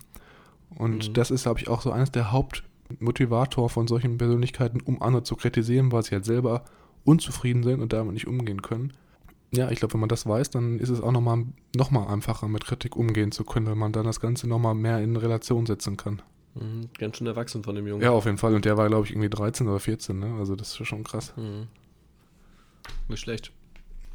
[0.75, 1.13] Und mhm.
[1.15, 2.63] das ist, glaube ich, auch so eines der Haupt-
[2.99, 6.65] Motivator von solchen Persönlichkeiten, um andere zu kritisieren, weil sie halt selber
[7.07, 8.93] unzufrieden sind und damit nicht umgehen können.
[9.53, 12.49] Ja, ich glaube, wenn man das weiß, dann ist es auch nochmal noch mal einfacher,
[12.49, 15.97] mit Kritik umgehen zu können, weil man dann das Ganze nochmal mehr in Relation setzen
[15.97, 16.21] kann.
[16.55, 18.03] Mhm, ganz schön erwachsen von dem Jungen.
[18.03, 18.55] Ja, auf jeden Fall.
[18.55, 20.35] Und der war, glaube ich, irgendwie 13 oder 14, ne?
[20.39, 21.33] Also das ist schon krass.
[21.37, 21.69] Mhm.
[23.09, 23.53] Nicht schlecht.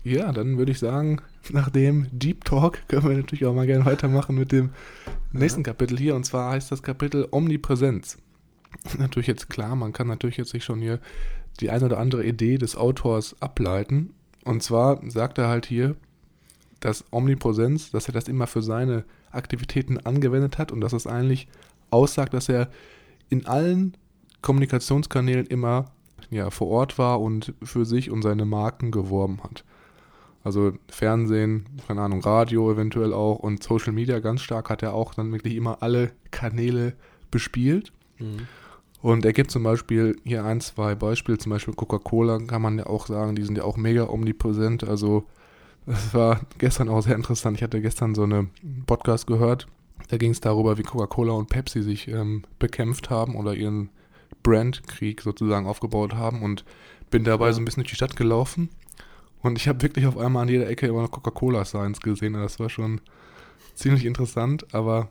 [0.04, 3.86] Ja, dann würde ich sagen, nach dem Deep Talk können wir natürlich auch mal gerne
[3.86, 4.72] weitermachen mit dem
[5.32, 5.64] nächsten.
[5.64, 6.16] Kapitel hier.
[6.16, 8.18] Und zwar heißt das Kapitel Omnipräsenz
[8.98, 11.00] natürlich jetzt klar, man kann natürlich jetzt sich schon hier
[11.60, 14.14] die eine oder andere Idee des Autors ableiten.
[14.44, 15.96] Und zwar sagt er halt hier,
[16.80, 21.48] dass Omnipräsenz, dass er das immer für seine Aktivitäten angewendet hat und dass es eigentlich
[21.92, 22.70] aussagt, dass er
[23.30, 23.96] in allen
[24.42, 25.92] Kommunikationskanälen immer
[26.30, 29.64] ja, vor Ort war und für sich und seine Marken geworben hat.
[30.44, 35.14] Also Fernsehen, keine Ahnung, Radio eventuell auch und Social Media ganz stark hat er auch
[35.14, 36.94] dann wirklich immer alle Kanäle
[37.30, 37.92] bespielt.
[38.18, 38.48] Mhm.
[39.02, 42.86] Und er gibt zum Beispiel hier ein, zwei Beispiele, zum Beispiel Coca-Cola kann man ja
[42.86, 44.84] auch sagen, die sind ja auch mega omnipräsent.
[44.84, 45.26] Also
[45.86, 47.58] das war gestern auch sehr interessant.
[47.58, 48.48] Ich hatte gestern so eine
[48.86, 49.68] Podcast gehört,
[50.10, 53.90] da ging es darüber, wie Coca-Cola und Pepsi sich ähm, bekämpft haben oder ihren
[54.44, 56.64] Brandkrieg sozusagen aufgebaut haben und
[57.10, 58.70] bin dabei so ein bisschen durch die Stadt gelaufen
[59.42, 62.34] und ich habe wirklich auf einmal an jeder Ecke immer noch Coca-Cola-Signs gesehen.
[62.34, 63.02] Das war schon
[63.74, 65.10] ziemlich interessant, aber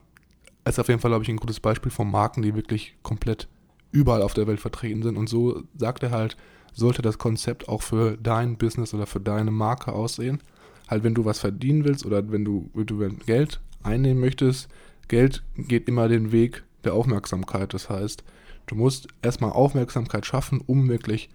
[0.65, 3.49] es ist auf jeden Fall, glaube ich, ein gutes Beispiel von Marken, die wirklich komplett
[3.93, 5.17] überall auf der Welt vertreten sind.
[5.17, 6.37] Und so sagt er halt,
[6.73, 10.41] sollte das Konzept auch für dein Business oder für deine Marke aussehen.
[10.89, 14.69] Halt, wenn du was verdienen willst oder wenn du, wenn du Geld einnehmen möchtest,
[15.09, 17.75] Geld geht immer den Weg der Aufmerksamkeit.
[17.75, 18.25] Das heißt,
[18.67, 21.31] du musst erstmal Aufmerksamkeit schaffen, um wirklich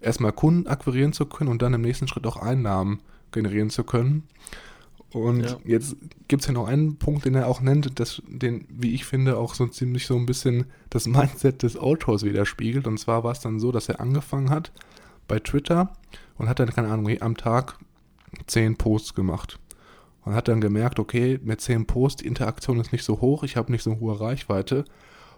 [0.00, 3.00] erstmal Kunden akquirieren zu können und dann im nächsten Schritt auch Einnahmen
[3.32, 4.24] generieren zu können.
[5.12, 5.56] Und ja.
[5.64, 5.96] jetzt
[6.28, 9.38] gibt es ja noch einen Punkt, den er auch nennt, das, den, wie ich finde,
[9.38, 12.86] auch so ziemlich so ein bisschen das Mindset des Autors widerspiegelt.
[12.86, 14.72] Und zwar war es dann so, dass er angefangen hat
[15.26, 15.92] bei Twitter
[16.38, 17.76] und hat dann, keine Ahnung, am Tag
[18.46, 19.58] zehn Posts gemacht.
[20.22, 23.56] Und hat dann gemerkt, okay, mit zehn Posts, die Interaktion ist nicht so hoch, ich
[23.56, 24.84] habe nicht so eine hohe Reichweite.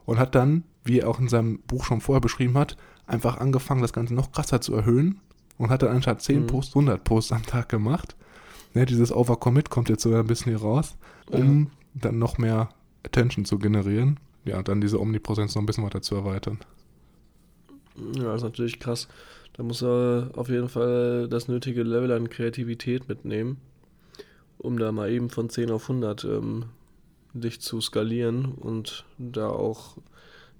[0.05, 3.81] Und hat dann, wie er auch in seinem Buch schon vorher beschrieben hat, einfach angefangen,
[3.81, 5.21] das Ganze noch krasser zu erhöhen.
[5.57, 6.47] Und hat dann anstatt 10 mhm.
[6.49, 8.17] Posts 100 Posts am Tag gemacht
[8.75, 10.97] ne, dieses Overcommit kommt jetzt so ein bisschen hier raus,
[11.31, 11.71] um ja.
[11.95, 12.71] dann noch mehr
[13.05, 14.19] Attention zu generieren.
[14.45, 16.59] Ja, dann diese Omnipräsenz noch ein bisschen weiter zu erweitern.
[18.17, 19.09] Ja, das ist natürlich krass.
[19.53, 23.59] Da muss er auf jeden Fall das nötige Level an Kreativität mitnehmen,
[24.59, 26.65] um da mal eben von 10 auf 100 ähm,
[27.35, 29.97] dich zu skalieren und da auch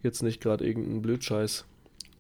[0.03, 1.65] jetzt nicht gerade irgendeinen Blödscheiß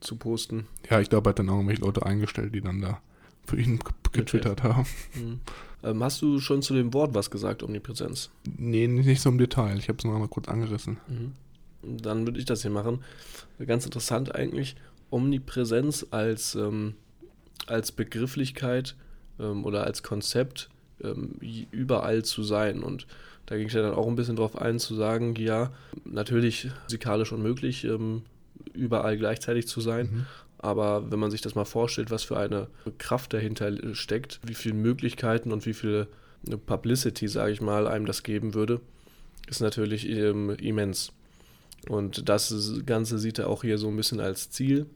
[0.01, 0.67] zu posten.
[0.89, 3.01] Ja, ich glaube, er hat dann auch irgendwelche Leute eingestellt, die dann da
[3.47, 3.79] für ihn
[4.13, 4.87] getwittert haben.
[5.15, 5.41] Mhm.
[5.85, 8.31] Ähm, hast du schon zu dem Wort was gesagt, Omnipräsenz?
[8.57, 9.79] Nee, nicht so im Detail.
[9.79, 10.99] Ich habe es noch mal kurz angerissen.
[11.09, 11.33] Mhm.
[12.01, 13.03] Dann würde ich das hier machen.
[13.65, 14.77] Ganz interessant eigentlich.
[15.11, 16.95] Omnipräsenz als, ähm,
[17.67, 18.95] als Begrifflichkeit
[19.41, 20.71] ähm, oder als Konzept
[21.03, 21.37] ähm,
[21.71, 22.83] überall zu sein.
[22.83, 23.07] Und
[23.47, 25.73] da ging ich ja dann auch ein bisschen drauf ein, zu sagen, ja,
[26.05, 28.23] natürlich physikalisch unmöglich, ähm,
[28.73, 30.07] überall gleichzeitig zu sein.
[30.07, 30.27] Mhm.
[30.63, 34.75] Aber wenn man sich das mal vorstellt, was für eine Kraft dahinter steckt, wie viele
[34.75, 36.07] Möglichkeiten und wie viel
[36.67, 38.81] Publicity, sage ich mal, einem das geben würde,
[39.49, 41.13] ist natürlich ähm, immens.
[41.89, 44.87] Und das Ganze sieht er auch hier so ein bisschen als Ziel,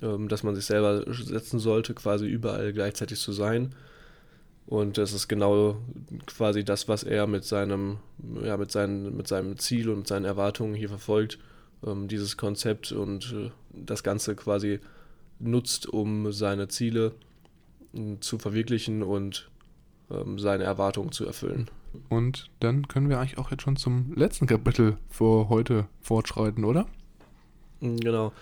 [0.00, 3.74] ähm, dass man sich selber setzen sollte, quasi überall gleichzeitig zu sein.
[4.66, 5.78] Und das ist genau
[6.26, 7.98] quasi das, was er mit seinem,
[8.42, 11.40] ja, mit seinen, mit seinem Ziel und seinen Erwartungen hier verfolgt.
[11.86, 14.80] Ähm, dieses Konzept und äh, das Ganze quasi
[15.38, 17.12] nutzt, um seine Ziele
[17.94, 19.50] äh, zu verwirklichen und
[20.10, 21.68] ähm, seine Erwartungen zu erfüllen.
[22.08, 26.86] Und dann können wir eigentlich auch jetzt schon zum letzten Kapitel für heute fortschreiten, oder?
[27.80, 28.32] Genau.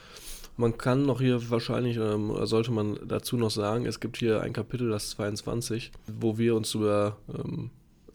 [0.57, 4.53] Man kann noch hier wahrscheinlich, ähm, sollte man dazu noch sagen, es gibt hier ein
[4.53, 7.71] Kapitel, das 22, wo wir uns über ähm,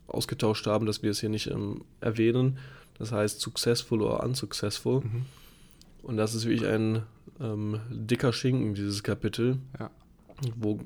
[0.07, 2.59] ausgetauscht haben, dass wir es hier nicht ähm, erwähnen.
[2.97, 5.01] Das heißt successful oder unsuccessful.
[5.01, 5.25] Mhm.
[6.03, 7.03] Und das ist wirklich ein
[7.39, 9.57] ähm, dicker Schinken, dieses Kapitel.
[9.79, 9.89] Ja.
[10.55, 10.79] Wo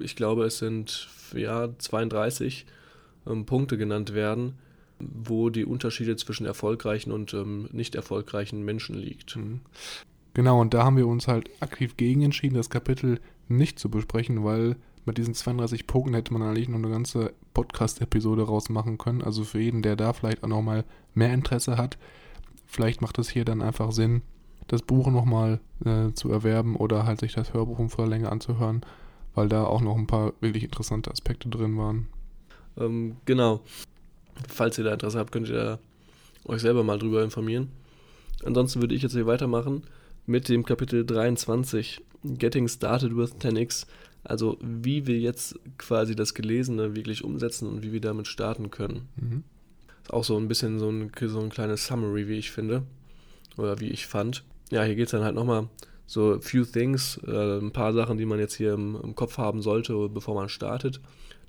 [0.00, 2.66] ich glaube, es sind ja 32
[3.26, 4.54] ähm, Punkte genannt werden,
[4.98, 9.36] wo die Unterschiede zwischen erfolgreichen und ähm, nicht erfolgreichen Menschen liegt.
[9.36, 9.60] Mhm.
[10.34, 14.44] Genau, und da haben wir uns halt aktiv gegen entschieden, das Kapitel nicht zu besprechen,
[14.44, 14.76] weil
[15.08, 19.22] mit diesen 32 Punkten hätte man eigentlich noch eine ganze Podcast-Episode rausmachen können.
[19.22, 21.98] Also für jeden, der da vielleicht auch nochmal mehr Interesse hat,
[22.66, 24.22] vielleicht macht es hier dann einfach Sinn,
[24.68, 28.82] das Buch nochmal äh, zu erwerben oder halt sich das Hörbuch in voller Länge anzuhören,
[29.34, 32.06] weil da auch noch ein paar wirklich interessante Aspekte drin waren.
[32.76, 33.60] Ähm, genau.
[34.46, 35.78] Falls ihr da Interesse habt, könnt ihr
[36.44, 37.68] euch selber mal drüber informieren.
[38.44, 39.82] Ansonsten würde ich jetzt hier weitermachen
[40.26, 43.86] mit dem Kapitel 23, Getting Started with 10x.
[44.28, 49.08] Also wie wir jetzt quasi das Gelesene wirklich umsetzen und wie wir damit starten können.
[49.16, 49.42] Mhm.
[50.02, 52.82] Ist auch so ein bisschen so ein, so ein kleines Summary, wie ich finde.
[53.56, 54.44] Oder wie ich fand.
[54.70, 55.68] Ja, hier geht es dann halt nochmal
[56.06, 59.62] so few things, äh, ein paar Sachen, die man jetzt hier im, im, Kopf haben
[59.62, 61.00] sollte, bevor man startet.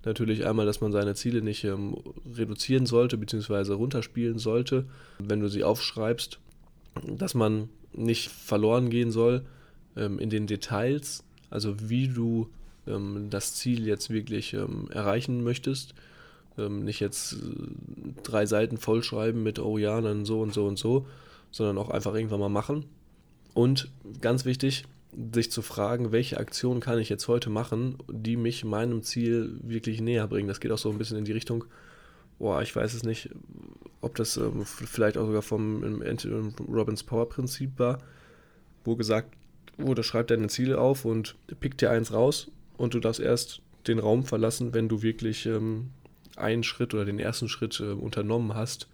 [0.06, 1.98] Natürlich einmal, dass man seine Ziele nicht ähm,
[2.36, 4.86] reduzieren sollte, beziehungsweise runterspielen sollte,
[5.20, 6.39] wenn du sie aufschreibst.
[7.06, 9.46] Dass man nicht verloren gehen soll
[9.98, 12.50] ähm, in den Details, also wie du
[12.89, 15.93] ähm, das Ziel jetzt wirklich ähm, erreichen möchtest.
[16.58, 17.38] Ähm, nicht jetzt äh,
[18.23, 21.08] drei Seiten vollschreiben mit, oh ja, dann so und so und so,
[21.52, 22.86] sondern auch einfach irgendwann mal machen.
[23.54, 23.89] Und
[24.21, 24.86] ganz wichtig,
[25.34, 30.02] sich zu fragen, welche Aktion kann ich jetzt heute machen, die mich meinem Ziel wirklich
[30.02, 30.47] näher bringen.
[30.47, 31.65] Das geht auch so ein bisschen in die Richtung,
[32.38, 33.30] boah, ich weiß es nicht,
[34.02, 36.04] ob das ähm, vielleicht auch sogar vom
[36.69, 37.99] Robbins Power Prinzip war,
[38.84, 39.36] wo gesagt
[39.78, 44.00] wurde, schreib deine Ziele auf und pick dir eins raus und du darfst erst den
[44.00, 45.89] Raum verlassen, wenn du wirklich ähm,
[46.38, 48.88] einen Schritt oder den ersten Schritt äh, unternommen hast,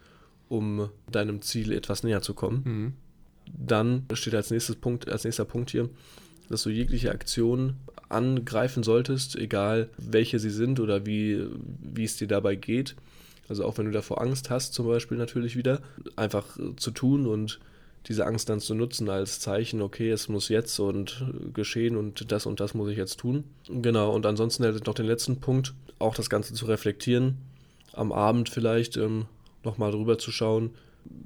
[0.49, 2.61] um deinem Ziel etwas näher zu kommen.
[2.65, 2.93] Mhm.
[3.55, 5.89] Dann steht als nächstes Punkt, als nächster Punkt hier,
[6.49, 7.75] dass du jegliche Aktion
[8.09, 11.45] angreifen solltest, egal welche sie sind oder wie,
[11.79, 12.95] wie es dir dabei geht.
[13.47, 15.81] Also auch wenn du davor Angst hast, zum Beispiel natürlich wieder,
[16.15, 17.59] einfach äh, zu tun und
[18.07, 22.45] diese Angst dann zu nutzen als Zeichen, okay, es muss jetzt und geschehen und das
[22.45, 23.45] und das muss ich jetzt tun.
[23.67, 27.37] Genau, und ansonsten noch den letzten Punkt, auch das Ganze zu reflektieren,
[27.93, 29.25] am Abend vielleicht ähm,
[29.63, 30.71] nochmal drüber zu schauen,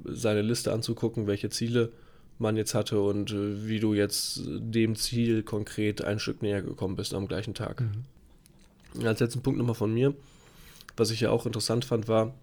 [0.04, 1.90] seine Liste anzugucken, welche Ziele
[2.38, 6.96] man jetzt hatte und äh, wie du jetzt dem Ziel konkret ein Stück näher gekommen
[6.96, 7.82] bist am gleichen Tag.
[7.82, 9.06] Mhm.
[9.06, 10.14] Als letzten Punkt nochmal von mir,
[10.96, 12.34] was ich ja auch interessant fand, war,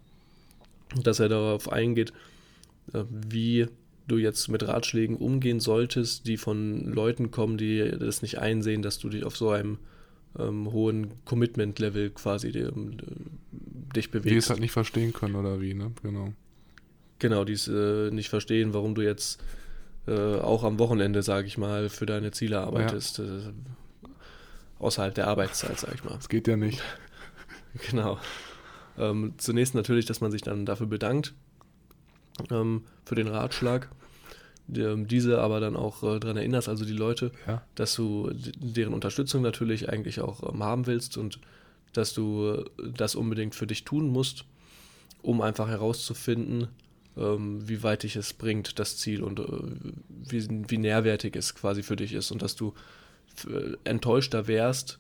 [1.04, 2.14] dass er darauf eingeht,
[2.94, 3.68] äh, wie
[4.08, 9.00] du jetzt mit Ratschlägen umgehen solltest, die von Leuten kommen, die das nicht einsehen, dass
[9.00, 9.80] du dich auf so einem
[10.40, 12.98] ähm, hohen Commitment-Level quasi die, ähm,
[13.96, 14.32] dich bewegst.
[14.32, 15.92] Die es halt nicht verstehen können oder wie, ne?
[16.04, 16.34] Genau.
[17.20, 19.42] Genau, die es äh, nicht verstehen, warum du jetzt
[20.08, 23.18] äh, auch am Wochenende, sage ich mal, für deine Ziele arbeitest.
[23.18, 23.26] Ja.
[23.26, 23.54] Äh,
[24.80, 26.16] außerhalb der Arbeitszeit, sage ich mal.
[26.16, 26.82] Das geht ja nicht.
[27.92, 28.18] Genau.
[28.98, 31.36] Ähm, zunächst natürlich, dass man sich dann dafür bedankt,
[32.52, 33.90] ähm, für den Ratschlag.
[34.76, 37.62] Ähm, diese aber dann auch äh, daran erinnerst, also die Leute, ja.
[37.76, 41.40] dass du deren Unterstützung natürlich eigentlich auch ähm, haben willst und
[41.94, 44.44] dass du äh, das unbedingt für dich tun musst,
[45.22, 46.68] um einfach herauszufinden,
[47.16, 49.44] ähm, wie weit dich es bringt, das Ziel und äh,
[50.10, 52.74] wie, wie nährwertig es quasi für dich ist und dass du
[53.48, 55.00] äh, enttäuschter wärst,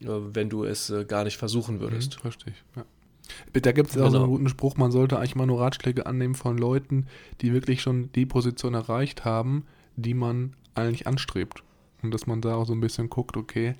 [0.00, 2.22] äh, wenn du es äh, gar nicht versuchen würdest.
[2.24, 2.54] Mhm, ich.
[2.76, 2.84] Ja.
[3.52, 4.18] Da gibt es ja auch genau.
[4.18, 7.06] so einen guten Spruch, man sollte eigentlich mal nur Ratschläge annehmen von Leuten,
[7.40, 9.64] die wirklich schon die Position erreicht haben,
[9.96, 11.62] die man eigentlich anstrebt.
[12.02, 13.74] Und dass man da auch so ein bisschen guckt, okay,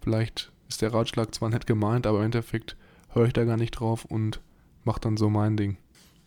[0.00, 2.76] vielleicht ist der Ratschlag zwar nett gemeint, aber im Endeffekt
[3.10, 4.40] höre ich da gar nicht drauf und
[4.84, 5.76] mache dann so mein Ding.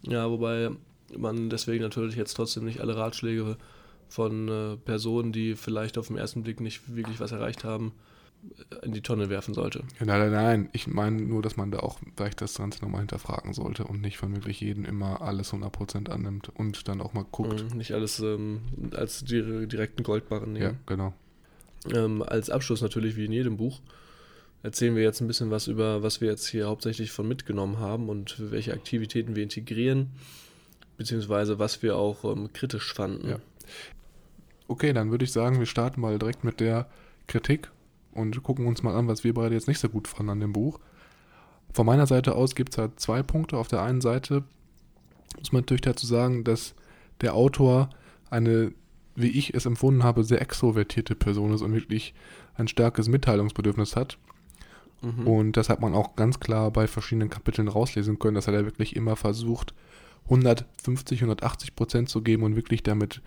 [0.01, 0.71] Ja, wobei
[1.15, 3.57] man deswegen natürlich jetzt trotzdem nicht alle Ratschläge
[4.09, 7.91] von äh, Personen, die vielleicht auf den ersten Blick nicht wirklich was erreicht haben,
[8.83, 9.79] in die Tonne werfen sollte.
[9.99, 10.69] Ja, nein, nein, nein.
[10.73, 14.17] Ich meine nur, dass man da auch vielleicht das Ganze nochmal hinterfragen sollte und nicht
[14.17, 17.71] von wirklich jedem immer alles 100% annimmt und dann auch mal guckt.
[17.71, 18.61] Mhm, nicht alles ähm,
[18.93, 20.65] als direkten Goldbarren nehmen.
[20.65, 21.13] Ja, genau.
[21.93, 23.81] Ähm, als Abschluss natürlich wie in jedem Buch
[24.63, 28.09] erzählen wir jetzt ein bisschen was über, was wir jetzt hier hauptsächlich von mitgenommen haben
[28.09, 30.09] und welche Aktivitäten wir integrieren,
[30.97, 33.29] beziehungsweise was wir auch ähm, kritisch fanden.
[33.29, 33.39] Ja.
[34.67, 36.89] Okay, dann würde ich sagen, wir starten mal direkt mit der
[37.27, 37.69] Kritik
[38.17, 40.53] und gucken uns mal an, was wir beide jetzt nicht so gut fanden an dem
[40.53, 40.79] Buch.
[41.73, 43.57] Von meiner Seite aus gibt es halt zwei Punkte.
[43.57, 44.43] Auf der einen Seite
[45.37, 46.73] muss man natürlich dazu sagen, dass
[47.21, 47.89] der Autor
[48.29, 48.73] eine,
[49.15, 52.13] wie ich es empfunden habe, sehr extrovertierte Person ist und wirklich
[52.55, 54.17] ein starkes Mitteilungsbedürfnis hat.
[55.01, 55.27] Mhm.
[55.27, 58.65] Und das hat man auch ganz klar bei verschiedenen Kapiteln rauslesen können, dass er da
[58.65, 59.73] wirklich immer versucht,
[60.25, 63.21] 150, 180 Prozent zu geben und wirklich damit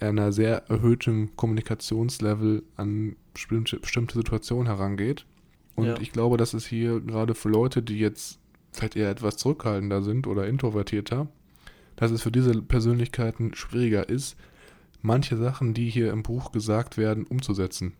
[0.00, 5.26] einer sehr erhöhtem Kommunikationslevel an bestimmte, bestimmte Situationen herangeht.
[5.76, 6.00] Und ja.
[6.00, 8.38] ich glaube, dass es hier gerade für Leute, die jetzt
[8.72, 11.28] vielleicht eher etwas zurückhaltender sind oder introvertierter,
[11.96, 14.36] dass es für diese Persönlichkeiten schwieriger ist,
[15.02, 17.92] manche Sachen, die hier im Buch gesagt werden, umzusetzen.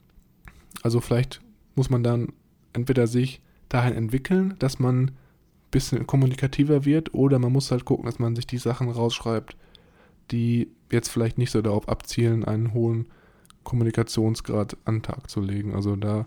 [0.82, 1.40] Also vielleicht
[1.74, 2.32] muss man dann
[2.72, 5.10] entweder sich dahin entwickeln, dass man ein
[5.70, 9.56] bisschen kommunikativer wird, oder man muss halt gucken, dass man sich die Sachen rausschreibt,
[10.30, 13.06] die jetzt vielleicht nicht so darauf abzielen, einen hohen
[13.64, 15.74] Kommunikationsgrad an den Tag zu legen.
[15.74, 16.26] Also da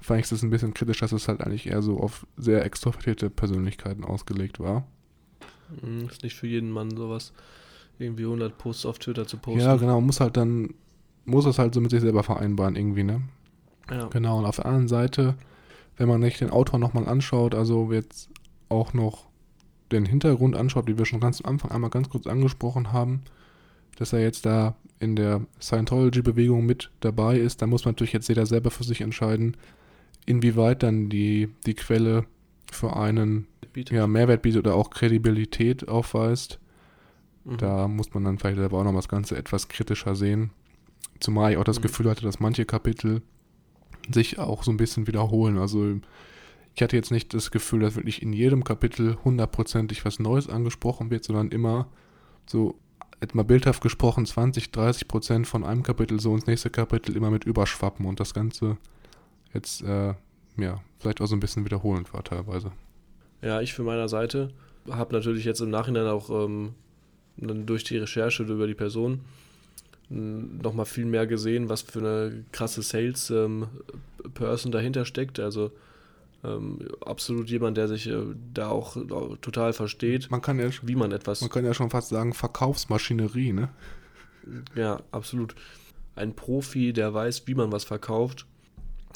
[0.00, 3.30] fand ich es ein bisschen kritisch, dass es halt eigentlich eher so auf sehr extrovertierte
[3.30, 4.86] Persönlichkeiten ausgelegt war.
[5.80, 7.32] Hm, ist nicht für jeden Mann sowas,
[7.98, 9.60] irgendwie 100 Posts auf Twitter zu posten.
[9.60, 10.74] Ja, genau, muss halt dann,
[11.24, 13.22] muss es halt so mit sich selber vereinbaren irgendwie, ne?
[13.90, 14.06] Ja.
[14.06, 15.36] Genau, und auf der anderen Seite,
[15.96, 18.28] wenn man sich den Autor nochmal anschaut, also jetzt
[18.68, 19.26] auch noch
[19.92, 23.22] den Hintergrund anschaut, wie wir schon ganz am Anfang einmal ganz kurz angesprochen haben,
[23.96, 28.28] dass er jetzt da in der Scientology-Bewegung mit dabei ist, dann muss man natürlich jetzt
[28.28, 29.56] jeder selber für sich entscheiden,
[30.26, 32.24] inwieweit dann die, die Quelle
[32.70, 33.46] für einen
[33.90, 36.58] ja, Mehrwert bietet oder auch Kredibilität aufweist.
[37.44, 37.56] Mhm.
[37.58, 40.50] Da muss man dann vielleicht selber auch noch das Ganze etwas kritischer sehen.
[41.20, 41.82] Zumal ich auch das mhm.
[41.82, 43.22] Gefühl hatte, dass manche Kapitel
[44.12, 45.58] sich auch so ein bisschen wiederholen.
[45.58, 46.00] Also
[46.74, 51.10] ich hatte jetzt nicht das Gefühl, dass wirklich in jedem Kapitel hundertprozentig was Neues angesprochen
[51.10, 51.88] wird, sondern immer
[52.46, 52.78] so,
[53.20, 57.44] etwa bildhaft gesprochen, 20, 30 Prozent von einem Kapitel so ins nächste Kapitel immer mit
[57.44, 58.78] überschwappen und das Ganze
[59.54, 60.14] jetzt, äh,
[60.56, 62.72] ja, vielleicht auch so ein bisschen wiederholend war teilweise.
[63.42, 64.50] Ja, ich für meiner Seite
[64.90, 66.74] habe natürlich jetzt im Nachhinein auch ähm,
[67.36, 69.20] durch die Recherche über die Person
[70.08, 73.70] nochmal viel mehr gesehen, was für eine krasse Sales-Person
[74.66, 75.40] ähm, dahinter steckt.
[75.40, 75.70] Also
[76.44, 80.96] ähm, absolut jemand, der sich äh, da auch äh, total versteht, man kann ja, wie
[80.96, 81.40] man etwas.
[81.40, 83.68] Man kann ja schon fast sagen, Verkaufsmaschinerie, ne?
[84.74, 85.54] Ja, absolut.
[86.16, 88.46] Ein Profi, der weiß, wie man was verkauft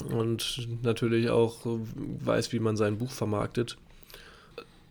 [0.09, 3.77] und natürlich auch weiß, wie man sein Buch vermarktet.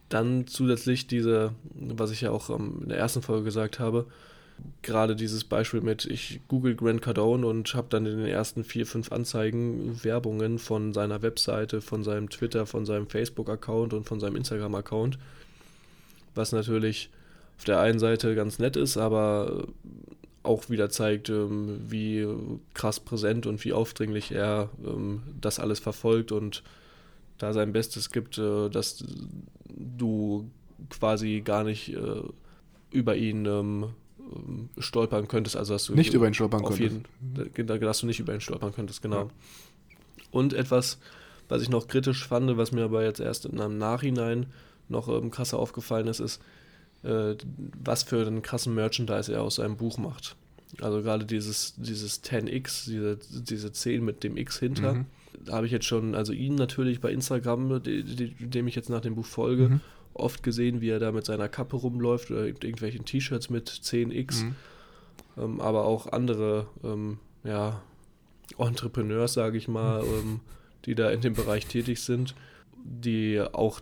[0.09, 4.07] Dann zusätzlich diese, was ich ja auch ähm, in der ersten Folge gesagt habe,
[4.83, 8.87] gerade dieses Beispiel mit, ich google Grant Cardone und habe dann in den ersten vier,
[8.87, 14.37] fünf Anzeigen Werbungen von seiner Webseite, von seinem Twitter, von seinem Facebook-Account und von seinem
[14.37, 15.19] Instagram-Account.
[16.35, 17.11] Was natürlich
[17.59, 19.67] auf der einen Seite ganz nett ist, aber
[20.43, 22.27] auch wieder zeigt, ähm, wie
[22.73, 26.63] krass präsent und wie aufdringlich er ähm, das alles verfolgt und
[27.39, 29.05] da sein Bestes gibt, äh, dass
[29.69, 30.49] du
[30.91, 32.23] quasi gar nicht äh,
[32.91, 33.91] über ihn ähm,
[34.79, 35.57] stolpern könntest.
[35.57, 36.81] Also dass du nicht über ihn stolpern könntest.
[37.57, 39.25] Jeden, dass du nicht über ihn stolpern könntest, genau.
[39.25, 39.31] Ja.
[40.31, 40.99] Und etwas,
[41.49, 44.47] was ich noch kritisch fand, was mir aber jetzt erst in einem Nachhinein
[44.89, 46.41] noch ähm, krasser aufgefallen ist, ist,
[47.03, 47.35] äh,
[47.83, 50.37] was für einen krassen Merchandise er aus seinem Buch macht.
[50.81, 54.95] Also gerade dieses, dieses 10x, diese, diese 10 mit dem X hinter.
[54.95, 55.07] Mhm.
[55.45, 59.15] Da habe ich jetzt schon, also ihn natürlich bei Instagram, dem ich jetzt nach dem
[59.15, 59.81] Buch folge, mhm
[60.19, 64.45] oft gesehen, wie er da mit seiner Kappe rumläuft oder irgendwelchen T-Shirts mit 10x.
[64.45, 64.55] Mhm.
[65.39, 67.83] Ähm, aber auch andere, ähm, ja,
[68.59, 70.09] Entrepreneurs, sage ich mal, mhm.
[70.09, 70.41] ähm,
[70.85, 72.35] die da in dem Bereich tätig sind,
[72.85, 73.81] die auch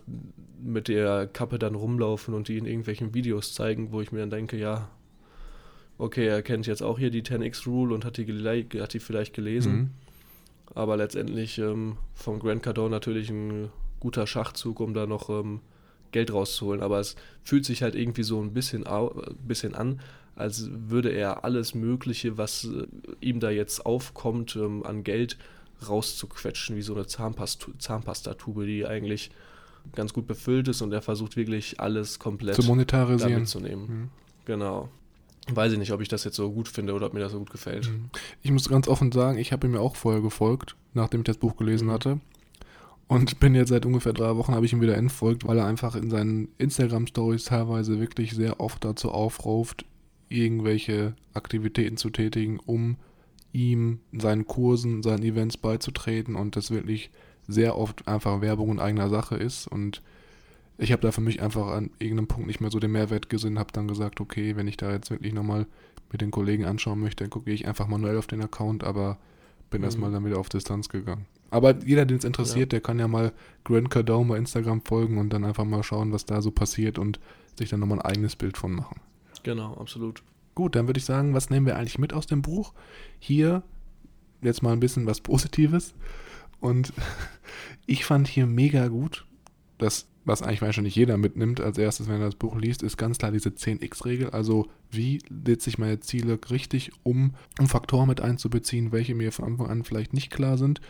[0.61, 4.31] mit der Kappe dann rumlaufen und die in irgendwelchen Videos zeigen, wo ich mir dann
[4.31, 4.89] denke, ja,
[5.97, 8.25] okay, er kennt jetzt auch hier die 10x Rule und hat die,
[8.81, 9.75] hat die vielleicht gelesen.
[9.75, 9.89] Mhm.
[10.73, 15.61] Aber letztendlich ähm, vom Grand Cardone natürlich ein guter Schachzug, um da noch ähm,
[16.15, 16.81] Geld rauszuholen.
[16.81, 18.85] Aber es fühlt sich halt irgendwie so ein bisschen,
[19.45, 19.99] bisschen an,
[20.35, 22.87] als würde er alles Mögliche, was äh,
[23.21, 25.37] ihm da jetzt aufkommt, ähm, an Geld
[25.87, 29.29] rauszuquetschen, wie so eine Zahnpast Zahnpastatube, die eigentlich
[29.93, 33.41] ganz gut befüllt ist und er versucht wirklich alles komplett zu monetarisieren.
[33.41, 33.85] mitzunehmen.
[33.87, 34.09] Mhm.
[34.45, 34.89] Genau.
[35.53, 37.37] weiß ich nicht, ob ich das jetzt so gut finde oder ob mir das so
[37.39, 37.89] gut gefällt.
[37.89, 38.09] Mhm.
[38.41, 41.37] Ich muss ganz offen sagen, ich habe ihm ja auch vorher gefolgt, nachdem ich das
[41.37, 41.91] Buch gelesen Mhm.
[41.91, 42.19] hatte.
[43.07, 45.95] Und bin jetzt seit ungefähr drei Wochen, habe ich ihm wieder entfolgt, weil er einfach
[45.95, 49.85] in seinen Instagram-Stories teilweise wirklich sehr oft dazu aufruft,
[50.27, 52.97] irgendwelche Aktivitäten zu tätigen, um
[53.53, 57.11] ihm seinen Kursen, seinen Events beizutreten und das wirklich
[57.47, 59.67] sehr oft einfach Werbung in eigener Sache ist.
[59.67, 60.01] Und
[60.79, 63.59] ich habe da für mich einfach an irgendeinem Punkt nicht mehr so den Mehrwert gesehen,
[63.59, 65.67] habe dann gesagt, okay, wenn ich da jetzt wirklich nochmal
[66.11, 69.19] mit den Kollegen anschauen möchte, dann gucke ich einfach manuell auf den Account, aber
[69.69, 69.85] bin Mhm.
[69.85, 71.27] erstmal dann wieder auf Distanz gegangen.
[71.49, 73.31] Aber jeder, den es interessiert, der kann ja mal
[73.63, 77.19] Grant Cardone bei Instagram folgen und dann einfach mal schauen, was da so passiert und
[77.57, 78.99] sich dann nochmal ein eigenes Bild von machen.
[79.43, 80.23] Genau, absolut.
[80.55, 82.73] Gut, dann würde ich sagen, was nehmen wir eigentlich mit aus dem Buch?
[83.19, 83.63] Hier
[84.41, 85.93] jetzt mal ein bisschen was Positives.
[86.59, 86.93] Und
[87.85, 89.25] ich fand hier mega gut,
[89.77, 93.17] das, was eigentlich wahrscheinlich jeder mitnimmt als erstes, wenn er das Buch liest, ist ganz
[93.17, 94.29] klar diese 10x-Regel.
[94.29, 99.45] Also wie setze ich meine Ziele richtig um, um Faktoren mit einzubeziehen, welche mir von
[99.45, 100.81] Anfang an vielleicht nicht klar sind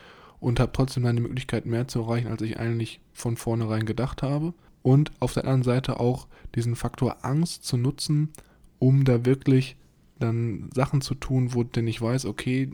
[0.45, 4.21] und habe trotzdem dann die Möglichkeit, mehr zu erreichen, als ich eigentlich von vornherein gedacht
[4.21, 4.53] habe.
[4.83, 8.29] Und auf der anderen Seite auch diesen Faktor Angst zu nutzen,
[8.77, 9.75] um da wirklich
[10.19, 12.69] dann Sachen zu tun, wo denn ich weiß, okay,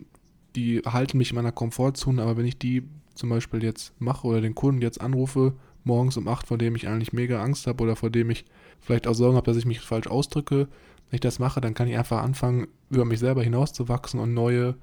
[0.54, 2.82] die halten mich in meiner Komfortzone, aber wenn ich die
[3.14, 6.88] zum Beispiel jetzt mache oder den Kunden jetzt anrufe, morgens um 8, vor dem ich
[6.88, 8.44] eigentlich mega Angst habe oder vor dem ich
[8.80, 10.68] vielleicht auch Sorgen habe, dass ich mich falsch ausdrücke,
[11.08, 14.74] wenn ich das mache, dann kann ich einfach anfangen, über mich selber hinauszuwachsen und neue,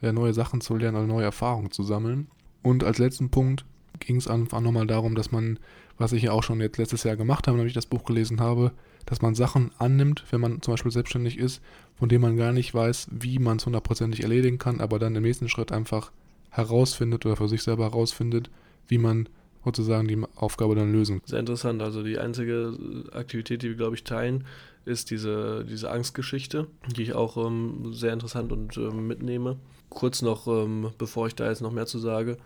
[0.00, 2.28] ja, neue Sachen zu lernen oder neue Erfahrungen zu sammeln.
[2.62, 3.64] Und als letzten Punkt
[4.00, 5.58] ging es einfach nochmal darum, dass man,
[5.96, 8.40] was ich ja auch schon jetzt letztes Jahr gemacht habe, wenn ich das Buch gelesen
[8.40, 8.72] habe,
[9.06, 11.62] dass man Sachen annimmt, wenn man zum Beispiel selbstständig ist,
[11.96, 15.22] von denen man gar nicht weiß, wie man es hundertprozentig erledigen kann, aber dann im
[15.22, 16.12] nächsten Schritt einfach
[16.50, 18.50] herausfindet oder für sich selber herausfindet,
[18.86, 19.28] wie man
[19.64, 21.20] sozusagen die Aufgabe dann lösen.
[21.24, 21.82] Sehr interessant.
[21.82, 24.44] Also die einzige Aktivität, die wir, glaube ich, teilen,
[24.84, 29.56] ist diese, diese Angstgeschichte, die ich auch ähm, sehr interessant und ähm, mitnehme.
[29.90, 32.36] Kurz noch, ähm, bevor ich da jetzt noch mehr zu sage,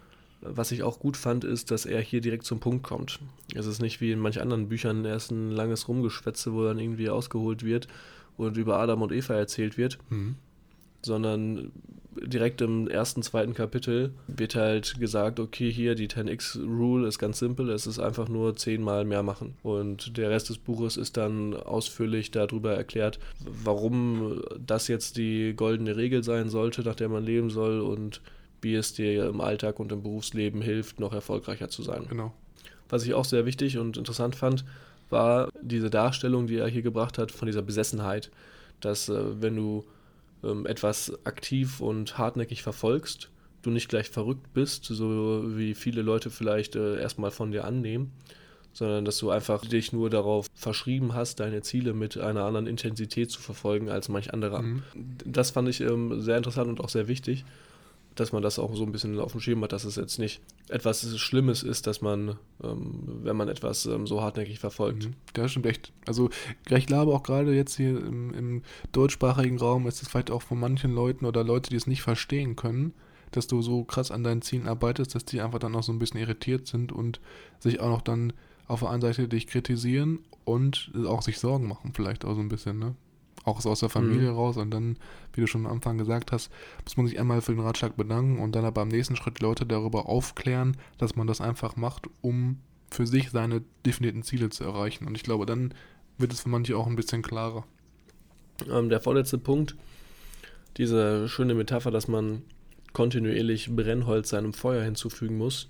[0.41, 3.21] was ich auch gut fand, ist, dass er hier direkt zum Punkt kommt.
[3.55, 7.11] Es ist nicht wie in manch anderen Büchern erst ein langes Rumgeschwätze, wo dann irgendwie
[7.11, 7.87] ausgeholt wird
[8.37, 10.37] und über Adam und Eva erzählt wird, Mhm.
[11.03, 11.73] Sondern
[12.21, 17.71] direkt im ersten, zweiten Kapitel wird halt gesagt, okay, hier die 10x-Rule ist ganz simpel,
[17.71, 19.55] es ist einfach nur zehnmal mehr machen.
[19.63, 23.19] Und der Rest des Buches ist dann ausführlich darüber erklärt,
[23.65, 28.21] warum das jetzt die goldene Regel sein sollte, nach der man leben soll und
[28.61, 32.07] wie es dir im Alltag und im Berufsleben hilft, noch erfolgreicher zu sein.
[32.09, 32.33] Genau.
[32.89, 34.65] Was ich auch sehr wichtig und interessant fand,
[35.11, 38.31] war diese Darstellung, die er hier gebracht hat, von dieser Besessenheit,
[38.81, 39.85] dass äh, wenn du
[40.45, 43.31] ähm, etwas aktiv und hartnäckig verfolgst,
[43.63, 48.13] du nicht gleich verrückt bist, so wie viele Leute vielleicht äh, erstmal von dir annehmen,
[48.73, 53.31] sondern dass du einfach dich nur darauf verschrieben hast, deine Ziele mit einer anderen Intensität
[53.31, 54.63] zu verfolgen als manch anderer.
[54.63, 54.83] Mhm.
[55.25, 57.45] Das fand ich ähm, sehr interessant und auch sehr wichtig,
[58.15, 60.41] dass man das auch so ein bisschen auf dem Schirm hat, dass es jetzt nicht
[60.69, 65.07] etwas Schlimmes ist, dass man, ähm, wenn man etwas ähm, so hartnäckig verfolgt.
[65.07, 65.15] Mhm.
[65.37, 65.93] Ja, stimmt echt.
[66.07, 66.31] Also
[66.69, 70.61] ich glaube auch gerade jetzt hier im, im deutschsprachigen Raum ist es vielleicht auch von
[70.61, 72.93] manchen Leuten oder Leute, die es nicht verstehen können,
[73.31, 75.99] dass du so krass an deinen Zielen arbeitest, dass die einfach dann auch so ein
[75.99, 77.21] bisschen irritiert sind und
[77.59, 78.33] sich auch noch dann
[78.67, 82.49] auf der einen Seite dich kritisieren und auch sich Sorgen machen vielleicht auch so ein
[82.49, 82.95] bisschen, ne?
[83.45, 84.37] Auch so aus der Familie Mhm.
[84.37, 84.97] raus und dann,
[85.33, 86.51] wie du schon am Anfang gesagt hast,
[86.85, 89.43] muss man sich einmal für den Ratschlag bedanken und dann aber am nächsten Schritt die
[89.43, 92.59] Leute darüber aufklären, dass man das einfach macht, um
[92.91, 95.07] für sich seine definierten Ziele zu erreichen.
[95.07, 95.75] Und ich glaube, dann
[96.19, 97.65] wird es für manche auch ein bisschen klarer.
[98.71, 99.75] Ähm, der vorletzte Punkt,
[100.77, 102.43] diese schöne Metapher, dass man
[102.93, 105.69] kontinuierlich Brennholz seinem Feuer hinzufügen muss.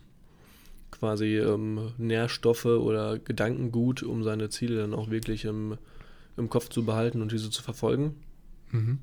[0.91, 5.79] Quasi ähm, Nährstoffe oder Gedankengut, um seine Ziele dann auch wirklich im,
[6.37, 8.15] im Kopf zu behalten und diese zu verfolgen.
[8.71, 8.99] Mhm.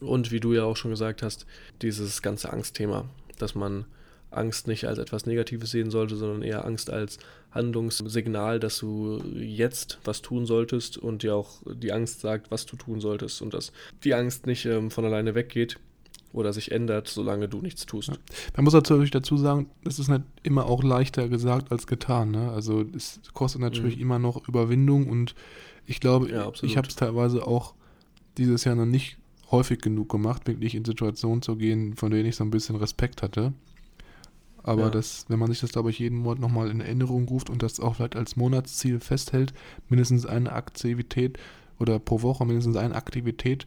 [0.00, 1.46] Und wie du ja auch schon gesagt hast,
[1.82, 3.08] dieses ganze Angstthema,
[3.38, 3.86] dass man
[4.30, 7.18] Angst nicht als etwas Negatives sehen sollte, sondern eher Angst als
[7.52, 12.76] Handlungssignal, dass du jetzt was tun solltest und dir auch die Angst sagt, was du
[12.76, 15.78] tun solltest und dass die Angst nicht ähm, von alleine weggeht
[16.34, 18.08] oder sich ändert, solange du nichts tust.
[18.08, 18.14] Ja.
[18.56, 22.32] Man muss natürlich dazu sagen, es ist nicht immer auch leichter gesagt als getan.
[22.32, 22.50] Ne?
[22.50, 24.02] Also es kostet natürlich Mhm.
[24.02, 25.34] immer noch Überwindung und
[25.86, 27.74] ich glaube, Ja, ich habe es teilweise auch
[28.36, 29.16] dieses Jahr noch nicht
[29.50, 33.22] häufig genug gemacht, wirklich in Situationen zu gehen, von denen ich so ein bisschen Respekt
[33.22, 33.52] hatte.
[34.64, 34.90] Aber Ja.
[34.90, 37.78] das, wenn man sich das, glaube ich, jeden Monat nochmal in Erinnerung ruft und das
[37.80, 39.52] auch vielleicht als Monatsziel festhält,
[39.88, 41.38] mindestens eine Aktivität
[41.78, 43.66] oder pro Woche mindestens eine Aktivität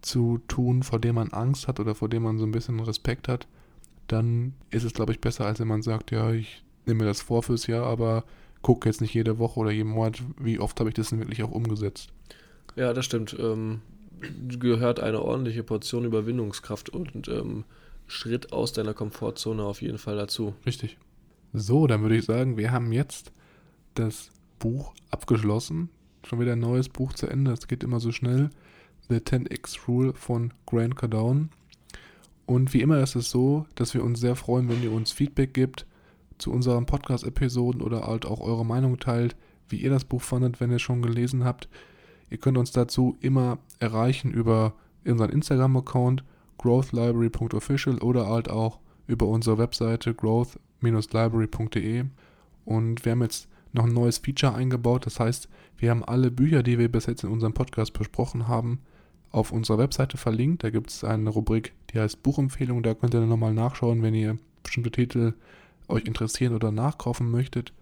[0.00, 3.28] zu tun, vor der man Angst hat oder vor der man so ein bisschen Respekt
[3.28, 3.46] hat,
[4.06, 7.20] dann ist es, glaube ich, besser, als wenn man sagt, ja, ich nehme mir das
[7.20, 8.24] vor fürs Jahr, aber
[8.62, 11.42] gucke jetzt nicht jede Woche oder jeden Monat, wie oft habe ich das denn wirklich
[11.42, 12.10] auch umgesetzt.
[12.76, 13.36] Ja, das stimmt.
[13.38, 13.80] Ähm,
[14.48, 17.64] gehört eine ordentliche Portion Überwindungskraft und ähm,
[18.06, 20.54] Schritt aus deiner Komfortzone auf jeden Fall dazu.
[20.66, 20.96] Richtig.
[21.52, 23.32] So, dann würde ich sagen, wir haben jetzt
[23.94, 25.90] das Buch abgeschlossen.
[26.24, 27.52] Schon wieder ein neues Buch zu Ende.
[27.52, 28.50] Das geht immer so schnell.
[29.08, 31.48] The 10x Rule von Grant Cardone.
[32.46, 35.52] Und wie immer ist es so, dass wir uns sehr freuen, wenn ihr uns Feedback
[35.54, 35.86] gibt
[36.38, 39.36] zu unseren Podcast-Episoden oder halt auch eure Meinung teilt,
[39.68, 41.68] wie ihr das Buch fandet, wenn ihr es schon gelesen habt.
[42.30, 46.24] Ihr könnt uns dazu immer erreichen über unseren Instagram-Account
[46.58, 52.04] growthlibrary.official oder halt auch über unsere Webseite growth-library.de.
[52.64, 55.06] Und wir haben jetzt noch ein neues Feature eingebaut.
[55.06, 58.80] Das heißt, wir haben alle Bücher, die wir bis jetzt in unserem Podcast besprochen haben,
[59.30, 60.64] auf unserer Webseite verlinkt.
[60.64, 62.82] Da gibt es eine Rubrik, die heißt Buchempfehlung.
[62.82, 65.34] Da könnt ihr dann nochmal nachschauen, wenn ihr bestimmte Titel
[65.88, 67.72] euch interessieren oder nachkaufen möchtet.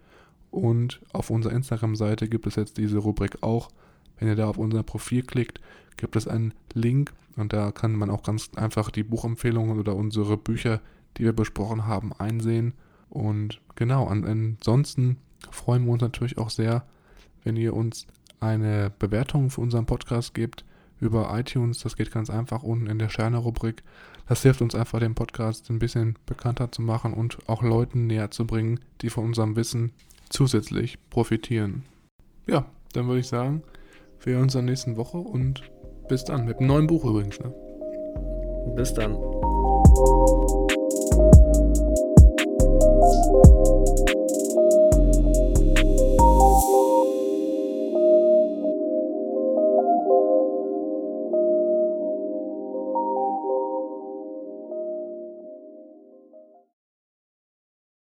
[0.51, 3.69] Und auf unserer Instagram-Seite gibt es jetzt diese Rubrik auch.
[4.17, 5.59] Wenn ihr da auf unser Profil klickt,
[5.97, 10.37] gibt es einen Link und da kann man auch ganz einfach die Buchempfehlungen oder unsere
[10.37, 10.81] Bücher,
[11.17, 12.73] die wir besprochen haben, einsehen.
[13.09, 15.17] Und genau, ansonsten
[15.51, 16.85] freuen wir uns natürlich auch sehr,
[17.43, 18.07] wenn ihr uns
[18.39, 20.65] eine Bewertung für unseren Podcast gebt
[20.99, 21.79] über iTunes.
[21.79, 23.83] Das geht ganz einfach unten in der Sterne-Rubrik.
[24.27, 28.31] Das hilft uns einfach, den Podcast ein bisschen bekannter zu machen und auch Leuten näher
[28.31, 29.91] zu bringen, die von unserem Wissen
[30.29, 31.83] zusätzlich profitieren.
[32.45, 33.63] Ja, dann würde ich sagen,
[34.21, 35.63] wir hören uns der nächsten Woche und
[36.09, 36.45] bis dann.
[36.45, 37.39] Mit einem neuen Buch übrigens.
[37.39, 37.53] Ne?
[38.75, 39.15] Bis dann.